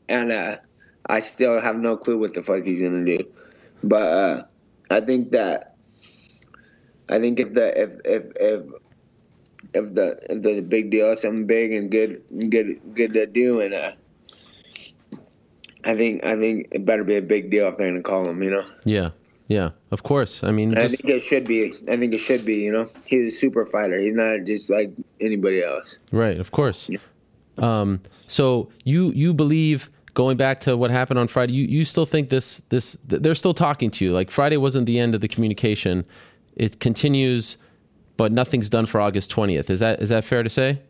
[0.07, 0.57] And uh,
[1.07, 3.25] I still have no clue what the fuck he's gonna do.
[3.83, 4.43] But uh,
[4.91, 5.75] I think that
[7.09, 8.63] I think if the if if if
[9.73, 13.61] if the if there's a big deal, something big and good good good to do,
[13.61, 13.91] and uh,
[15.85, 18.41] I think I think it better be a big deal if they're gonna call him.
[18.41, 19.11] You know, Yeah.
[19.47, 19.71] Yeah.
[19.91, 20.43] Of course.
[20.43, 21.73] I mean, I just, think it should be.
[21.89, 22.55] I think it should be.
[22.55, 23.99] You know, he's a super fighter.
[23.99, 25.97] He's not just like anybody else.
[26.11, 26.39] right.
[26.39, 26.89] Of course.
[26.89, 26.99] Yeah.
[27.57, 32.05] Um, so you you believe going back to what happened on Friday, you, you still
[32.05, 34.11] think this this th- they're still talking to you.
[34.11, 36.05] Like Friday wasn't the end of the communication.
[36.55, 37.57] It continues,
[38.17, 39.69] but nothing's done for August twentieth.
[39.69, 40.81] Is that is that fair to say?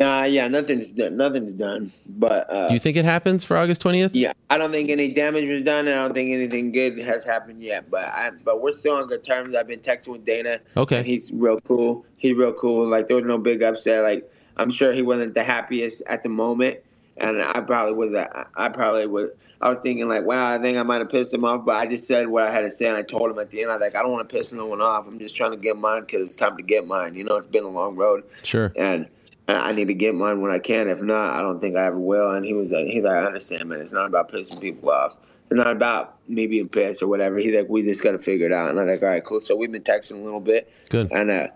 [0.00, 1.16] Nah, yeah, nothing's done.
[1.16, 1.92] Nothing's done.
[2.06, 4.14] But uh, Do you think it happens for August twentieth?
[4.14, 7.22] Yeah, I don't think any damage was done, and I don't think anything good has
[7.24, 7.90] happened yet.
[7.90, 9.54] But I, but we're still on good terms.
[9.54, 10.60] I've been texting with Dana.
[10.76, 10.96] Okay.
[10.98, 12.06] and he's real cool.
[12.16, 12.88] He's real cool.
[12.88, 14.02] Like there was no big upset.
[14.04, 16.78] Like I'm sure he wasn't the happiest at the moment,
[17.18, 18.14] and I probably was.
[18.14, 19.30] I, I probably was.
[19.60, 21.86] I was thinking like, wow, I think I might have pissed him off, but I
[21.86, 23.74] just said what I had to say, and I told him at the end, I
[23.76, 25.06] was like, I don't want to piss no one off.
[25.06, 27.14] I'm just trying to get mine because it's time to get mine.
[27.14, 28.72] You know, it's been a long road Sure.
[28.76, 29.06] and
[29.46, 30.88] I need to get mine when I can.
[30.88, 32.30] If not, I don't think I ever will.
[32.30, 33.80] And he was like, he's like, I understand, man.
[33.80, 35.16] It's not about pissing people off.
[35.50, 37.36] It's not about me being pissed or whatever.
[37.36, 38.70] He's like, we just got to figure it out.
[38.70, 39.42] And I'm like, all right, cool.
[39.42, 41.12] So we've been texting a little bit, Good.
[41.12, 41.48] and uh,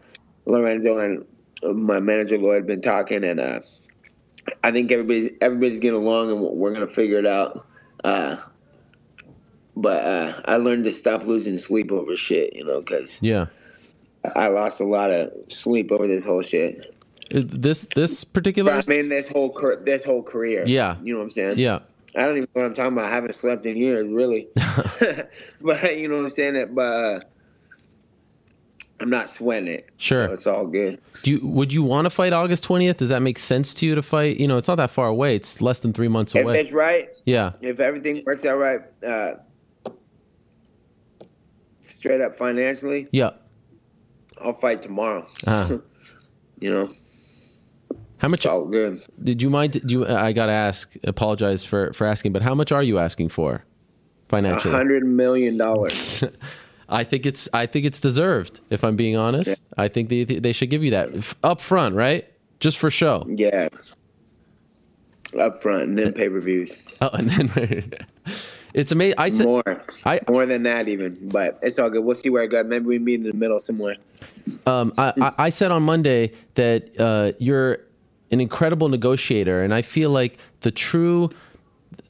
[0.44, 1.24] Lorenzo and
[1.62, 3.60] my manager Lloyd have been talking, and uh,
[4.62, 7.66] I think everybody's everybody's getting along, and we're gonna figure it out.
[8.04, 8.36] Uh,
[9.76, 13.46] but uh, I learned to stop losing sleep over shit, you know, because Yeah.
[14.36, 16.94] I lost a lot of sleep over this whole shit.
[17.30, 18.72] Is This this particular.
[18.72, 19.54] I mean, this whole
[19.84, 20.64] this whole career.
[20.66, 20.96] Yeah.
[21.02, 21.58] you know what I'm saying.
[21.58, 21.80] Yeah.
[22.16, 23.04] I don't even know what I'm talking about.
[23.04, 24.48] I haven't slept in years, really.
[25.60, 26.54] but you know what I'm saying.
[26.54, 27.20] That, but uh,
[29.00, 29.90] I'm not sweating it.
[29.98, 30.26] Sure.
[30.26, 31.00] so it's all good.
[31.22, 32.96] Do you would you want to fight August twentieth?
[32.96, 34.38] Does that make sense to you to fight?
[34.38, 35.36] You know, it's not that far away.
[35.36, 36.58] It's less than three months If away.
[36.60, 37.52] If it's right, Yeah.
[37.60, 39.34] if everything works out right, uh,
[41.82, 43.30] straight up financially, Yeah.
[44.40, 45.26] I'll fight tomorrow.
[45.46, 45.78] Uh,
[46.60, 46.92] You know,
[48.18, 49.02] how much it's all good.
[49.22, 49.72] did you mind?
[49.72, 50.92] Do you, I got to ask.
[51.04, 53.62] Apologize for for asking, but how much are you asking for A
[54.28, 54.74] financially?
[54.74, 56.24] hundred million dollars.
[56.90, 58.60] I think it's I think it's deserved.
[58.70, 61.10] If I'm being honest, I think they they should give you that
[61.44, 62.26] up front, right?
[62.60, 63.24] Just for show.
[63.28, 63.68] yeah.
[65.38, 66.74] Up front and then pay per views.
[67.00, 67.92] Oh, and then
[68.74, 69.14] it's amazing.
[69.18, 69.84] I said More.
[70.04, 71.16] I More than that, even.
[71.28, 72.00] But it's all good.
[72.02, 72.64] We'll see where it goes.
[72.66, 73.94] Maybe we meet in the middle somewhere.
[74.66, 77.78] Um, I, I, I said on Monday that uh, you're
[78.30, 81.30] an incredible negotiator, and I feel like the true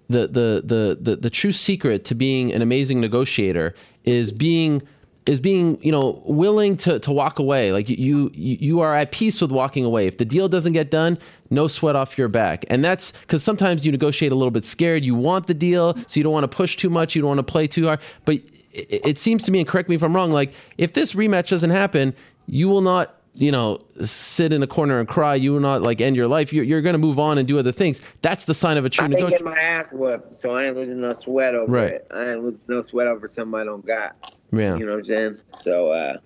[0.09, 4.83] the, the the the the true secret to being an amazing negotiator is being
[5.27, 7.73] is being you know willing to to walk away.
[7.73, 10.07] Like you you are at peace with walking away.
[10.07, 11.19] If the deal doesn't get done
[11.51, 12.67] no sweat off your back.
[12.69, 15.03] And that's because sometimes you negotiate a little bit scared.
[15.05, 17.15] You want the deal so you don't want to push too much.
[17.15, 18.01] You don't want to play too hard.
[18.27, 18.41] But
[18.73, 21.49] it, it seems to me and correct me if i'm wrong like if this rematch
[21.49, 22.15] doesn't happen
[22.47, 26.01] you will not you know sit in a corner and cry you will not like
[26.01, 28.55] end your life you're, you're going to move on and do other things that's the
[28.55, 31.13] sign of a true I negotiator getting my ass whooped, so I ain't losing no
[31.15, 31.91] sweat over Right.
[31.93, 32.07] it.
[32.11, 34.17] I ain't losing no sweat over something I don't got.
[34.53, 35.39] yeah You know what I'm saying?
[35.51, 36.19] So, uh,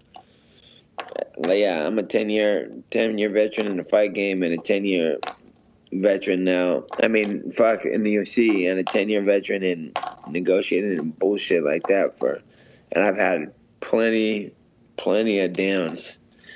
[1.49, 4.85] yeah, I'm a 10 year, 10 year veteran in the fight game and a 10
[4.85, 5.19] year
[5.93, 6.85] veteran now.
[7.03, 9.93] I mean, fuck, in the UFC and a 10 year veteran in
[10.29, 12.41] negotiating and bullshit like that for,
[12.93, 14.53] and I've had plenty,
[14.97, 16.15] plenty of downs.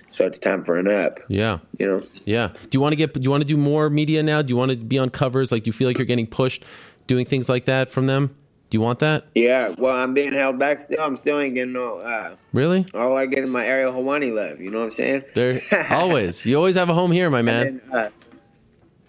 [0.08, 2.02] So it's time for an up, yeah you know?
[2.24, 2.48] Yeah.
[2.48, 3.12] Do you want to get?
[3.12, 4.40] Do you want to do more media now?
[4.42, 5.50] Do you want to be on covers?
[5.50, 6.64] Like, do you feel like you're getting pushed,
[7.06, 8.34] doing things like that from them?
[8.68, 9.26] Do you want that?
[9.34, 11.00] Yeah, well, I'm being held back still.
[11.00, 12.84] I'm still ain't getting no, uh, Really?
[12.94, 14.60] all I get is my Ariel Helwani love.
[14.60, 15.24] You know what I'm saying?
[15.34, 16.44] There always.
[16.44, 17.66] You always have a home here, my man.
[17.66, 18.08] And, uh,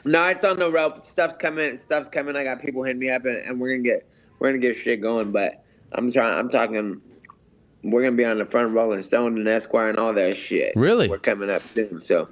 [0.06, 1.02] no, it's on the rope.
[1.04, 1.76] Stuff's coming.
[1.76, 2.36] Stuff's coming.
[2.36, 4.08] I got people hitting me up, and, and we're gonna get
[4.40, 5.32] we're gonna get shit going.
[5.32, 6.38] But I'm trying.
[6.38, 7.02] I'm talking.
[7.92, 10.74] We're gonna be on the front row and selling an Esquire and all that shit.
[10.76, 11.08] Really?
[11.08, 12.02] We're coming up soon.
[12.02, 12.28] So,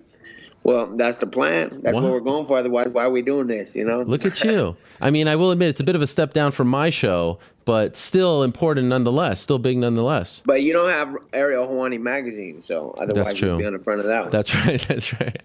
[0.64, 1.80] well, that's the plan.
[1.84, 2.01] That's Wow.
[2.03, 2.58] what we're going for.
[2.58, 3.76] Otherwise, why are we doing this?
[3.76, 4.01] You know?
[4.01, 4.76] Look at you.
[5.01, 7.38] I mean, I will admit it's a bit of a step down from my show,
[7.66, 9.39] but still important nonetheless.
[9.41, 10.41] Still big nonetheless.
[10.45, 13.51] But you don't have Ariel Helwani magazine, so otherwise true.
[13.51, 14.30] you'd be on the front of that one.
[14.32, 14.82] That's right.
[14.88, 15.38] That's right.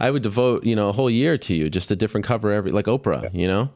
[0.00, 2.70] I would devote, you know, a whole year to you, just a different cover every,
[2.70, 3.34] like Oprah.
[3.34, 3.70] You know.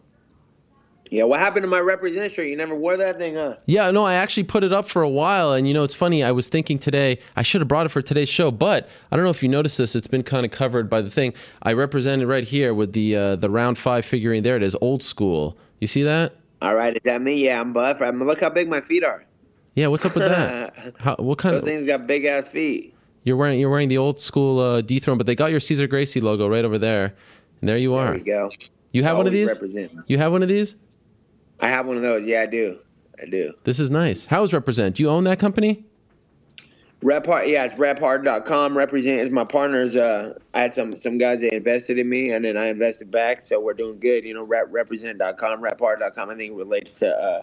[1.12, 2.46] Yeah, what happened to my represent shirt?
[2.46, 3.56] You never wore that thing, huh?
[3.66, 6.24] Yeah, no, I actually put it up for a while, and you know, it's funny.
[6.24, 9.24] I was thinking today I should have brought it for today's show, but I don't
[9.26, 9.94] know if you noticed this.
[9.94, 11.34] It's been kind of covered by the thing.
[11.64, 14.42] I represented right here with the uh, the round five figurine.
[14.42, 15.58] There it is, old school.
[15.80, 16.34] You see that?
[16.62, 17.44] All right, is that me?
[17.44, 18.00] Yeah, I'm buff.
[18.00, 19.22] I'm, look how big my feet are.
[19.74, 20.94] Yeah, what's up with that?
[20.98, 21.68] How, what kind Those of?
[21.68, 22.94] things got big ass feet.
[23.24, 26.22] You're wearing you're wearing the old school uh, dethrone, but they got your Cesar Gracie
[26.22, 27.14] logo right over there,
[27.60, 28.18] and there you There are.
[28.18, 28.50] go.
[28.92, 29.50] You have one of these?
[29.50, 29.92] Represent.
[30.06, 30.76] You have one of these?
[31.61, 32.24] I have one of those.
[32.24, 32.78] Yeah, I do.
[33.20, 33.53] I do.
[33.64, 34.26] This is nice.
[34.26, 34.96] How is Represent?
[34.96, 35.84] Do you own that company?
[37.03, 38.78] Rep hard, yeah, it's rephard.com.
[38.78, 39.96] Represent is my partners.
[39.96, 43.42] Uh, I had some some guys that invested in me, and then I invested back,
[43.42, 44.24] so we're doing good.
[44.24, 46.30] You know, rep, represent.com, rephard.com.
[46.30, 47.42] I think it relates to uh,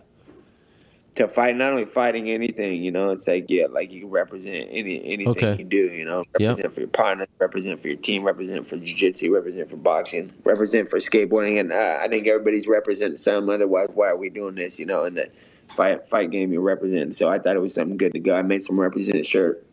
[1.16, 2.82] to fight, not only fighting anything.
[2.84, 5.56] You know, it's like yeah, like you can represent any anything Okay.
[5.58, 5.92] you do.
[5.92, 9.78] You know, represent for your partner, represent for your team, represent for jiu-jitsu, represent for
[9.78, 13.50] boxing, represent for skateboarding, and uh, I think everybody's representing some.
[13.50, 14.80] Otherwise, why are we doing this?
[14.80, 15.30] You know, and the
[15.76, 17.16] fight fight game you represent.
[17.16, 18.36] So I thought it was something good to go.
[18.36, 19.66] I made some represent shirt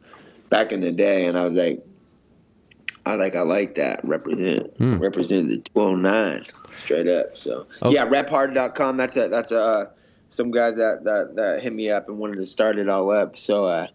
[0.48, 1.84] back in the day, and I was like,
[3.04, 4.98] I like I like that represent Hmm.
[4.98, 7.36] represent the 209 straight up.
[7.36, 7.94] So Okay.
[7.94, 8.96] yeah, rephard.com.
[8.96, 9.86] That's a that's a uh,
[10.30, 13.36] some guys that, that that hit me up and wanted to start it all up.
[13.36, 13.88] So uh,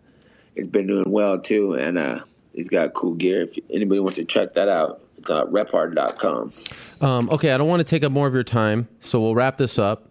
[0.55, 2.19] it's been doing well too, and uh,
[2.53, 3.43] he's got cool gear.
[3.43, 6.53] If anybody wants to check that out, it's uh, rephard.com.
[7.01, 9.57] Um, okay, I don't want to take up more of your time, so we'll wrap
[9.57, 10.07] this up.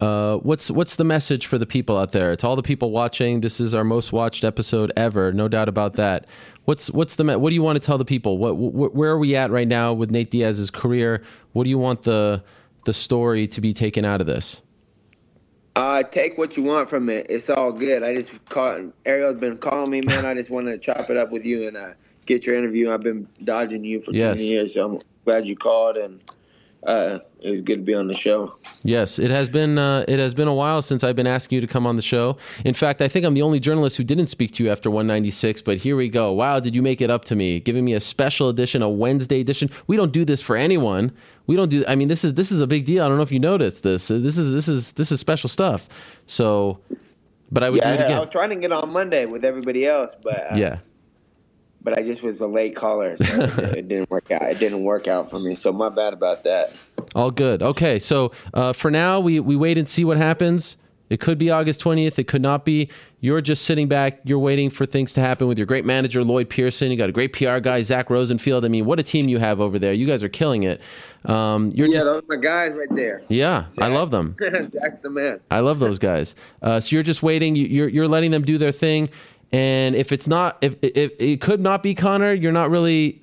[0.00, 2.32] Uh, what's what's the message for the people out there?
[2.32, 5.92] It's all the people watching, this is our most watched episode ever, no doubt about
[5.92, 6.26] that.
[6.64, 8.36] What's what's the what do you want to tell the people?
[8.36, 11.22] What wh- where are we at right now with Nate Diaz's career?
[11.52, 12.42] What do you want the
[12.84, 14.60] the story to be taken out of this?
[15.74, 17.26] Uh, take what you want from it.
[17.30, 18.02] It's all good.
[18.02, 20.26] I just caught Ariel's been calling me, man.
[20.26, 21.92] I just want to chop it up with you and uh,
[22.26, 22.90] get your interview.
[22.92, 24.36] I've been dodging you for Yes.
[24.36, 26.20] 20 years, so I'm glad you called, and
[26.86, 28.54] uh, it was good to be on the show.
[28.84, 31.60] Yes, it has been uh, it has been a while since I've been asking you
[31.60, 32.36] to come on the show.
[32.64, 35.62] In fact, I think I'm the only journalist who didn't speak to you after 196.
[35.62, 36.32] But here we go.
[36.32, 37.60] Wow, did you make it up to me?
[37.60, 39.70] Giving me a special edition, a Wednesday edition.
[39.86, 41.12] We don't do this for anyone.
[41.46, 41.84] We don't do.
[41.88, 43.04] I mean, this is this is a big deal.
[43.04, 44.10] I don't know if you noticed this.
[44.10, 45.88] Uh, This is this is this is special stuff.
[46.26, 46.78] So,
[47.50, 49.86] but I would Yeah, do it I, was trying to get on Monday with everybody
[49.86, 50.78] else, but uh, yeah.
[51.82, 53.24] but I just was a late caller, so
[53.76, 54.42] it didn't work out.
[54.42, 56.72] It didn't work out for me, so my bad about that.
[57.14, 57.62] All good.
[57.62, 60.76] Okay, so uh, for now, we, we wait and see what happens.
[61.10, 62.18] It could be August 20th.
[62.18, 62.88] It could not be.
[63.20, 64.20] You're just sitting back.
[64.24, 66.90] You're waiting for things to happen with your great manager, Lloyd Pearson.
[66.90, 68.64] You got a great PR guy, Zach Rosenfield.
[68.64, 69.92] I mean, what a team you have over there.
[69.92, 70.80] You guys are killing it.
[71.26, 72.06] Um, you're Yeah, just.
[72.06, 73.22] those are my guys right there.
[73.28, 74.36] Yeah, I love them.
[74.40, 75.40] Jack's the man.
[75.50, 76.34] I love those guys.
[76.62, 77.56] Uh, so you're just waiting.
[77.56, 79.10] You- You're you're letting them do their thing,
[79.52, 83.20] and if it's not, if, if it could not be Conor, you're not really.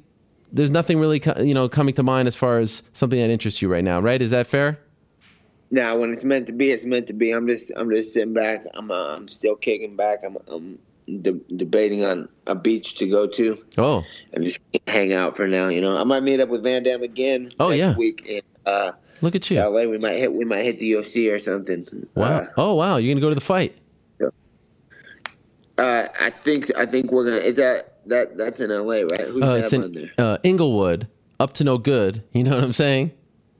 [0.52, 3.70] There's nothing really, you know, coming to mind as far as something that interests you
[3.72, 4.22] right now, right?
[4.22, 4.80] Is that fair?
[5.72, 7.32] Now, when it's meant to be, it's meant to be.
[7.32, 8.66] I'm just, I'm just sitting back.
[8.74, 10.20] I'm, uh, I'm still kicking back.
[10.26, 10.80] I'm, I'm
[11.22, 15.68] de- debating on a beach to go to Oh, and just hang out for now.
[15.68, 17.50] You know, I might meet up with Van Damme again.
[17.60, 17.96] Oh, next yeah.
[17.96, 18.92] week in uh,
[19.22, 19.60] look at you!
[19.60, 19.84] LA.
[19.84, 22.08] We might hit, we might hit the UFC or something.
[22.16, 22.26] Wow.
[22.26, 22.98] Uh, oh, wow.
[22.98, 23.76] You're gonna go to the fight.
[24.22, 27.38] uh, I think, I think we're gonna.
[27.38, 29.22] Is that that that's in LA, right?
[29.22, 30.12] Who's Uh, it's in there?
[30.18, 31.08] uh, Inglewood,
[31.40, 32.24] up to no good.
[32.34, 33.12] You know what I'm saying?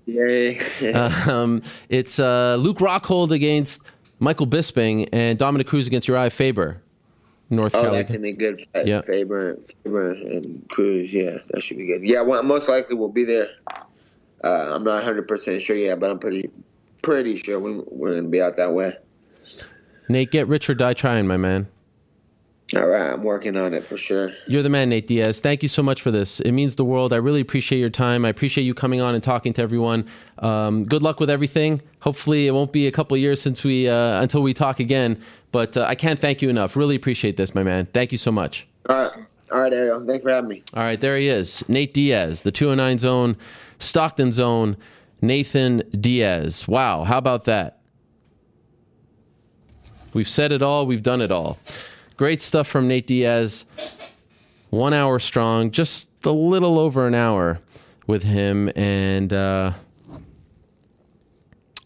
[0.06, 0.62] Yeah.
[1.30, 3.84] Um, it's uh, Luke Rockhold against
[4.20, 6.82] Michael Bisping and Dominick Cruz against Uriah Faber,
[7.52, 7.98] North Oh, Cali.
[7.98, 8.66] that's gonna be good.
[8.74, 8.88] fight.
[8.88, 9.02] Yeah.
[9.02, 11.14] Faber, Faber and Cruz.
[11.14, 12.02] Yeah, that should be good.
[12.04, 13.48] Yeah, well, most likely we'll be there.
[14.44, 16.50] Uh, I'm not 100 percent sure yet, but I'm pretty
[17.02, 18.94] pretty sure we, we're gonna be out that way.
[20.10, 21.68] Nate, get rich or die trying, my man.
[22.76, 24.32] All right, I'm working on it for sure.
[24.46, 25.42] You're the man, Nate Diaz.
[25.42, 26.40] Thank you so much for this.
[26.40, 27.12] It means the world.
[27.14, 28.26] I really appreciate your time.
[28.26, 30.06] I appreciate you coming on and talking to everyone.
[30.38, 31.82] Um, good luck with everything.
[32.02, 35.20] Hopefully, it won't be a couple years since we uh, until we talk again.
[35.52, 36.76] But uh, I can't thank you enough.
[36.76, 37.88] Really appreciate this, my man.
[37.88, 38.68] Thank you so much.
[38.88, 39.12] All right,
[39.52, 40.06] all right, Ariel.
[40.06, 40.64] Thanks for having me.
[40.76, 43.36] All right, there he is, Nate Diaz, the 209 zone,
[43.80, 44.78] Stockton zone,
[45.24, 46.68] Nathan Diaz.
[46.68, 47.80] Wow, how about that?
[50.14, 51.58] We've said it all, we've done it all.
[52.20, 53.64] Great stuff from Nate Diaz.
[54.72, 57.62] One hour strong, just a little over an hour
[58.08, 58.70] with him.
[58.76, 59.72] And uh,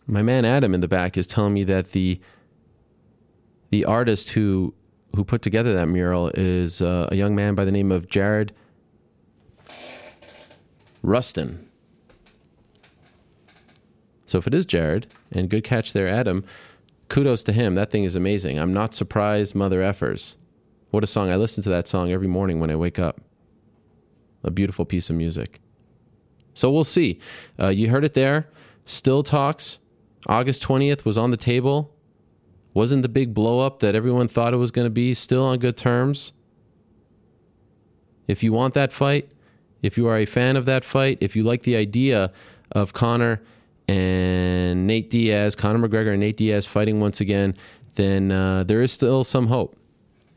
[0.08, 2.20] my man Adam in the back is telling me that the
[3.70, 4.74] the artist who
[5.16, 8.54] who put together that mural is uh, a young man by the name of Jared
[11.04, 11.70] Rustin.
[14.26, 16.44] So if it is Jared, and good catch there, Adam,
[17.10, 17.76] kudos to him.
[17.76, 18.60] That thing is amazing.
[18.60, 20.36] I'm not surprised, mother effers.
[20.92, 21.32] What a song.
[21.32, 23.22] I listen to that song every morning when I wake up.
[24.44, 25.60] A beautiful piece of music.
[26.54, 27.20] So we'll see.
[27.60, 28.48] Uh, you heard it there.
[28.86, 29.80] Still talks
[30.28, 31.94] August 20th was on the table.
[32.74, 35.60] Wasn't the big blow up that everyone thought it was going to be still on
[35.60, 36.32] good terms?
[38.28, 39.30] If you want that fight,
[39.82, 42.32] if you are a fan of that fight, if you like the idea
[42.72, 43.42] of Conor
[43.88, 47.54] and Nate Diaz, Conor McGregor and Nate Diaz fighting once again,
[47.96, 49.76] then uh, there is still some hope.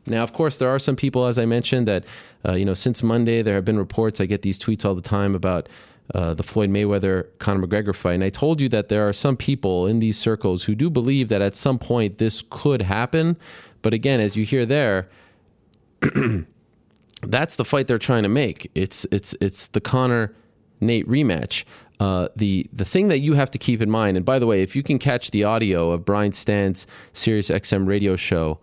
[0.05, 2.05] Now, of course, there are some people, as I mentioned, that
[2.47, 4.21] uh, you know since Monday there have been reports.
[4.21, 5.67] I get these tweets all the time about
[6.15, 9.35] uh, the Floyd Mayweather Conor McGregor fight, and I told you that there are some
[9.35, 13.35] people in these circles who do believe that at some point this could happen.
[13.81, 15.09] But again, as you hear there.
[17.23, 18.69] that's the fight they're trying to make.
[18.75, 20.33] It's it's it's the Conor
[20.79, 21.63] Nate rematch.
[21.99, 24.61] Uh, the the thing that you have to keep in mind, and by the way,
[24.61, 28.59] if you can catch the audio of Brian Stann's Sirius XM radio show,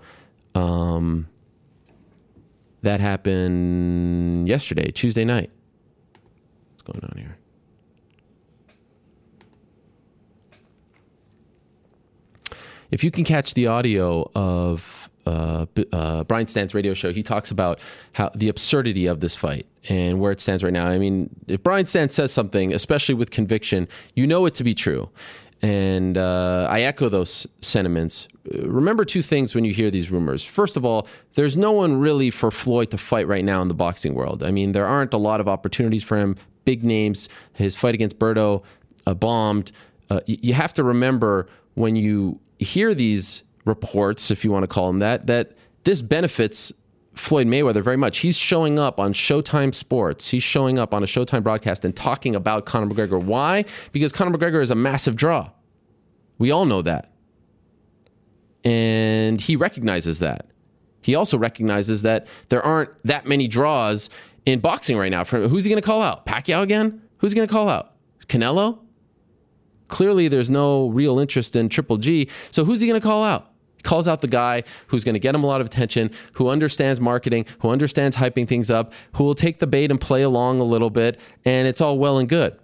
[0.55, 1.27] um,
[2.83, 5.51] that happened yesterday, Tuesday night.
[6.71, 7.37] What's going on here?
[12.93, 17.51] If you can catch the audio of uh, uh, Brian Stann's radio show, he talks
[17.51, 17.81] about
[18.13, 20.87] how the absurdity of this fight and where it stands right now.
[20.87, 24.75] I mean, if Brian Stann says something, especially with conviction, you know it to be
[24.75, 25.09] true.
[25.63, 28.29] And uh, I echo those sentiments.
[28.53, 30.45] Remember two things when you hear these rumors.
[30.45, 31.07] First of all,
[31.37, 34.43] there's no one really for Floyd to fight right now in the boxing world.
[34.43, 36.37] I mean, there aren't a lot of opportunities for him.
[36.67, 37.31] Big names.
[37.55, 38.63] His fight against Berto
[39.07, 39.73] uh, bombed.
[40.11, 44.87] Uh, you have to remember when you hear these reports, if you want to call
[44.89, 45.53] them that, that
[45.85, 46.73] this benefits
[47.15, 48.19] Floyd Mayweather very much.
[48.19, 50.29] He's showing up on Showtime Sports.
[50.29, 53.23] He's showing up on a Showtime broadcast and talking about Conor McGregor.
[53.23, 53.65] Why?
[53.93, 55.51] Because Conor McGregor is a massive draw.
[56.39, 57.13] We all know that.
[58.65, 60.47] And he recognizes that.
[61.03, 64.09] He also recognizes that there aren't that many draws
[64.47, 65.25] in boxing right now.
[65.25, 66.27] Who's he going to call out?
[66.27, 67.03] Pacquiao again?
[67.19, 67.93] Who's he going to call out?
[68.27, 68.79] Canelo?
[69.89, 72.29] Clearly, there's no real interest in Triple G.
[72.51, 73.54] So who's he going to call out?
[73.85, 77.01] Calls out the guy who's going to get him a lot of attention, who understands
[77.01, 80.65] marketing, who understands hyping things up, who will take the bait and play along a
[80.65, 82.59] little bit, and it's all well and good.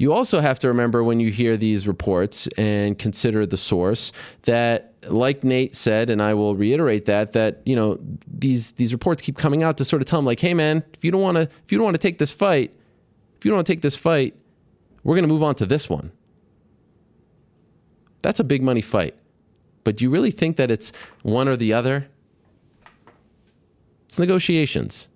[0.00, 4.12] You also have to remember when you hear these reports and consider the source
[4.44, 9.20] that like Nate said and I will reiterate that that you know these these reports
[9.20, 11.36] keep coming out to sort of tell him like hey man if you don't want
[11.36, 12.74] to if you don't want to take this fight
[13.36, 14.34] if you don't want to take this fight
[15.04, 16.10] we're going to move on to this one
[18.22, 19.14] that's a big money fight
[19.84, 22.08] but do you really think that it's one or the other?
[24.08, 25.08] It's negotiations.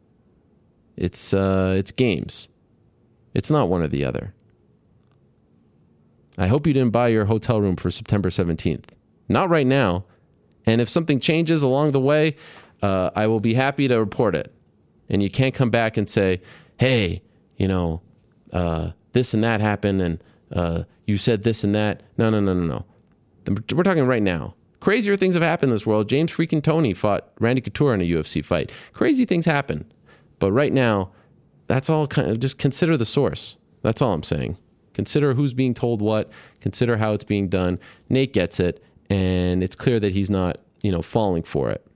[0.97, 2.49] It's uh, it's games.
[3.35, 4.33] It's not one or the other.
[6.39, 8.87] I hope you didn't buy your hotel room for September 17th.
[9.29, 10.05] Not right now.
[10.67, 12.37] And if something changes along the way,
[12.83, 14.53] uh, I will be happy to report it.
[15.09, 16.41] And you can't come back and say,
[16.79, 17.23] hey,
[17.57, 18.01] you know,
[18.53, 22.03] uh, this and that happened and uh, you said this and that.
[22.17, 22.85] No, no, no, no, no.
[23.47, 24.55] We're talking right now.
[24.81, 26.09] Crazier things have happened in this world.
[26.09, 28.71] James freaking Toney fought Randy Couture in a UFC fight.
[28.93, 29.91] Crazy things happen.
[30.39, 31.11] But right now,
[31.67, 33.57] that's all kind of just consider the source.
[33.83, 34.59] That's all I'm saying.
[34.93, 36.31] Consider who's being told what,
[36.61, 37.79] consider how it's being done.
[38.11, 41.87] Nate gets it, and it's clear that he's not, you know, falling for it.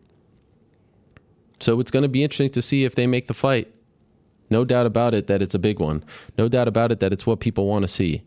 [1.61, 3.72] So it's going to be interesting to see if they make the fight.
[4.51, 6.03] No doubt about it that it's a big one.
[6.38, 8.22] No doubt about it that it's what people want to see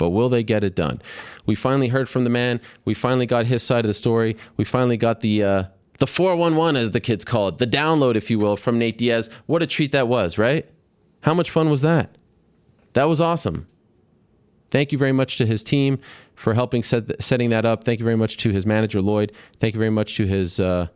[0.00, 1.00] but will they get it done?
[1.44, 2.58] We finally heard from the man.
[2.86, 4.34] We finally got his side of the story.
[4.56, 5.64] We finally got the uh,
[5.98, 9.28] the 411 as the kids call it, the download, if you will, from Nate Diaz.
[9.44, 10.66] What a treat that was, right?
[11.20, 12.16] How much fun was that?
[12.94, 13.66] That was awesome.
[14.70, 15.98] Thank you very much to his team
[16.34, 17.84] for helping set, setting that up.
[17.84, 19.32] Thank you very much to his manager Lloyd.
[19.58, 20.86] Thank you very much to his uh,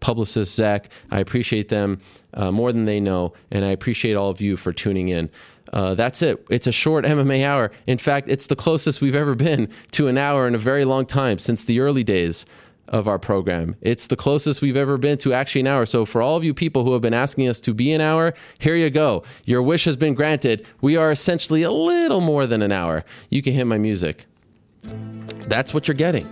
[0.00, 0.90] publicist Zach.
[1.10, 2.00] I appreciate them
[2.34, 5.30] uh, more than they know, and I appreciate all of you for tuning in.
[5.72, 6.44] Uh, that's it.
[6.50, 7.70] It's a short MMA hour.
[7.86, 11.06] In fact, it's the closest we've ever been to an hour in a very long
[11.06, 12.46] time since the early days
[12.88, 13.74] of our program.
[13.80, 15.86] It's the closest we've ever been to actually an hour.
[15.86, 18.34] So, for all of you people who have been asking us to be an hour,
[18.58, 19.22] here you go.
[19.46, 20.66] Your wish has been granted.
[20.82, 23.04] We are essentially a little more than an hour.
[23.30, 24.26] You can hit my music.
[25.48, 26.28] That's what you're getting.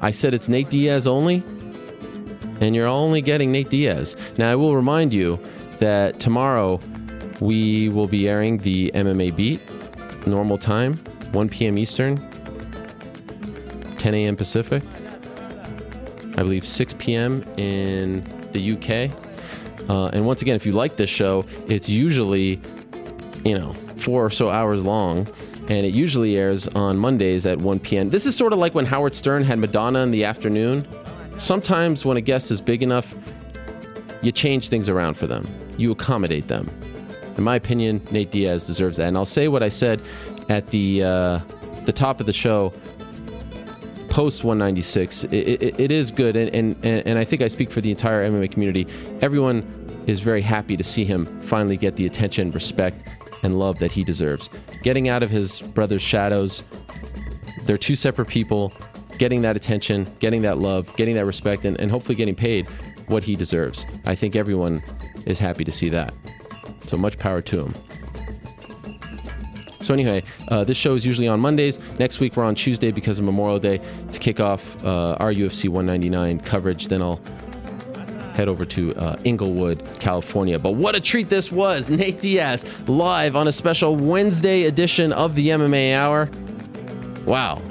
[0.00, 1.42] I said it's Nate Diaz only,
[2.60, 4.16] and you're only getting Nate Diaz.
[4.38, 5.38] Now, I will remind you
[5.78, 6.80] that tomorrow
[7.40, 9.60] we will be airing the MMA Beat,
[10.26, 10.94] normal time,
[11.32, 11.78] 1 p.m.
[11.78, 12.16] Eastern,
[13.98, 14.36] 10 a.m.
[14.36, 14.82] Pacific.
[16.36, 17.42] I believe 6 p.m.
[17.56, 18.22] in
[18.52, 19.10] the UK.
[19.90, 22.60] Uh, and once again, if you like this show, it's usually,
[23.44, 25.26] you know, four or so hours long.
[25.62, 28.08] And it usually airs on Mondays at 1 p.m.
[28.10, 30.86] This is sort of like when Howard Stern had Madonna in the afternoon.
[31.38, 33.14] Sometimes when a guest is big enough,
[34.22, 35.46] you change things around for them,
[35.76, 36.68] you accommodate them
[37.38, 39.06] in my opinion, Nate Diaz deserves that.
[39.06, 40.02] And I'll say what I said
[40.48, 41.38] at the uh,
[41.84, 42.74] the top of the show,
[44.10, 46.36] post 196, it, it, it is good.
[46.36, 48.86] And, and, and I think I speak for the entire MMA community.
[49.22, 49.62] Everyone
[50.06, 53.04] is very happy to see him finally get the attention, respect,
[53.42, 54.48] and love that he deserves.
[54.82, 56.68] Getting out of his brother's shadows,
[57.64, 58.72] they're two separate people.
[59.18, 62.66] Getting that attention, getting that love, getting that respect, and, and hopefully getting paid
[63.08, 63.84] what he deserves.
[64.04, 64.82] I think everyone
[65.26, 66.14] is happy to see that.
[66.82, 67.74] So much power to him.
[69.88, 71.80] So anyway, uh, this show is usually on Mondays.
[71.98, 73.80] Next week we're on Tuesday because of Memorial Day
[74.12, 76.88] to kick off uh, our UFC 199 coverage.
[76.88, 77.20] Then I'll
[78.34, 80.58] head over to uh, Inglewood, California.
[80.58, 81.88] But what a treat this was!
[81.98, 86.28] Nate Diaz live on a special Wednesday edition of the MMA Hour.
[87.24, 87.62] Wow,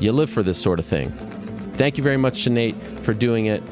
[0.00, 1.10] you live for this sort of thing.
[1.74, 3.62] Thank you very much to Nate for doing it,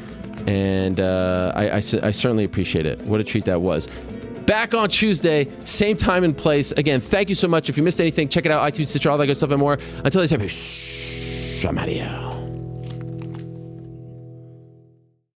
[0.47, 1.81] and uh, I, I, I
[2.11, 3.01] certainly appreciate it.
[3.03, 3.89] What a treat that was.
[4.47, 6.73] Back on Tuesday, same time and place.
[6.73, 7.69] Again, thank you so much.
[7.69, 9.79] If you missed anything, check it out iTunes, Stitcher, all that good stuff, and more.
[10.05, 10.41] Until next time,
[11.69, 12.28] I'm out of here.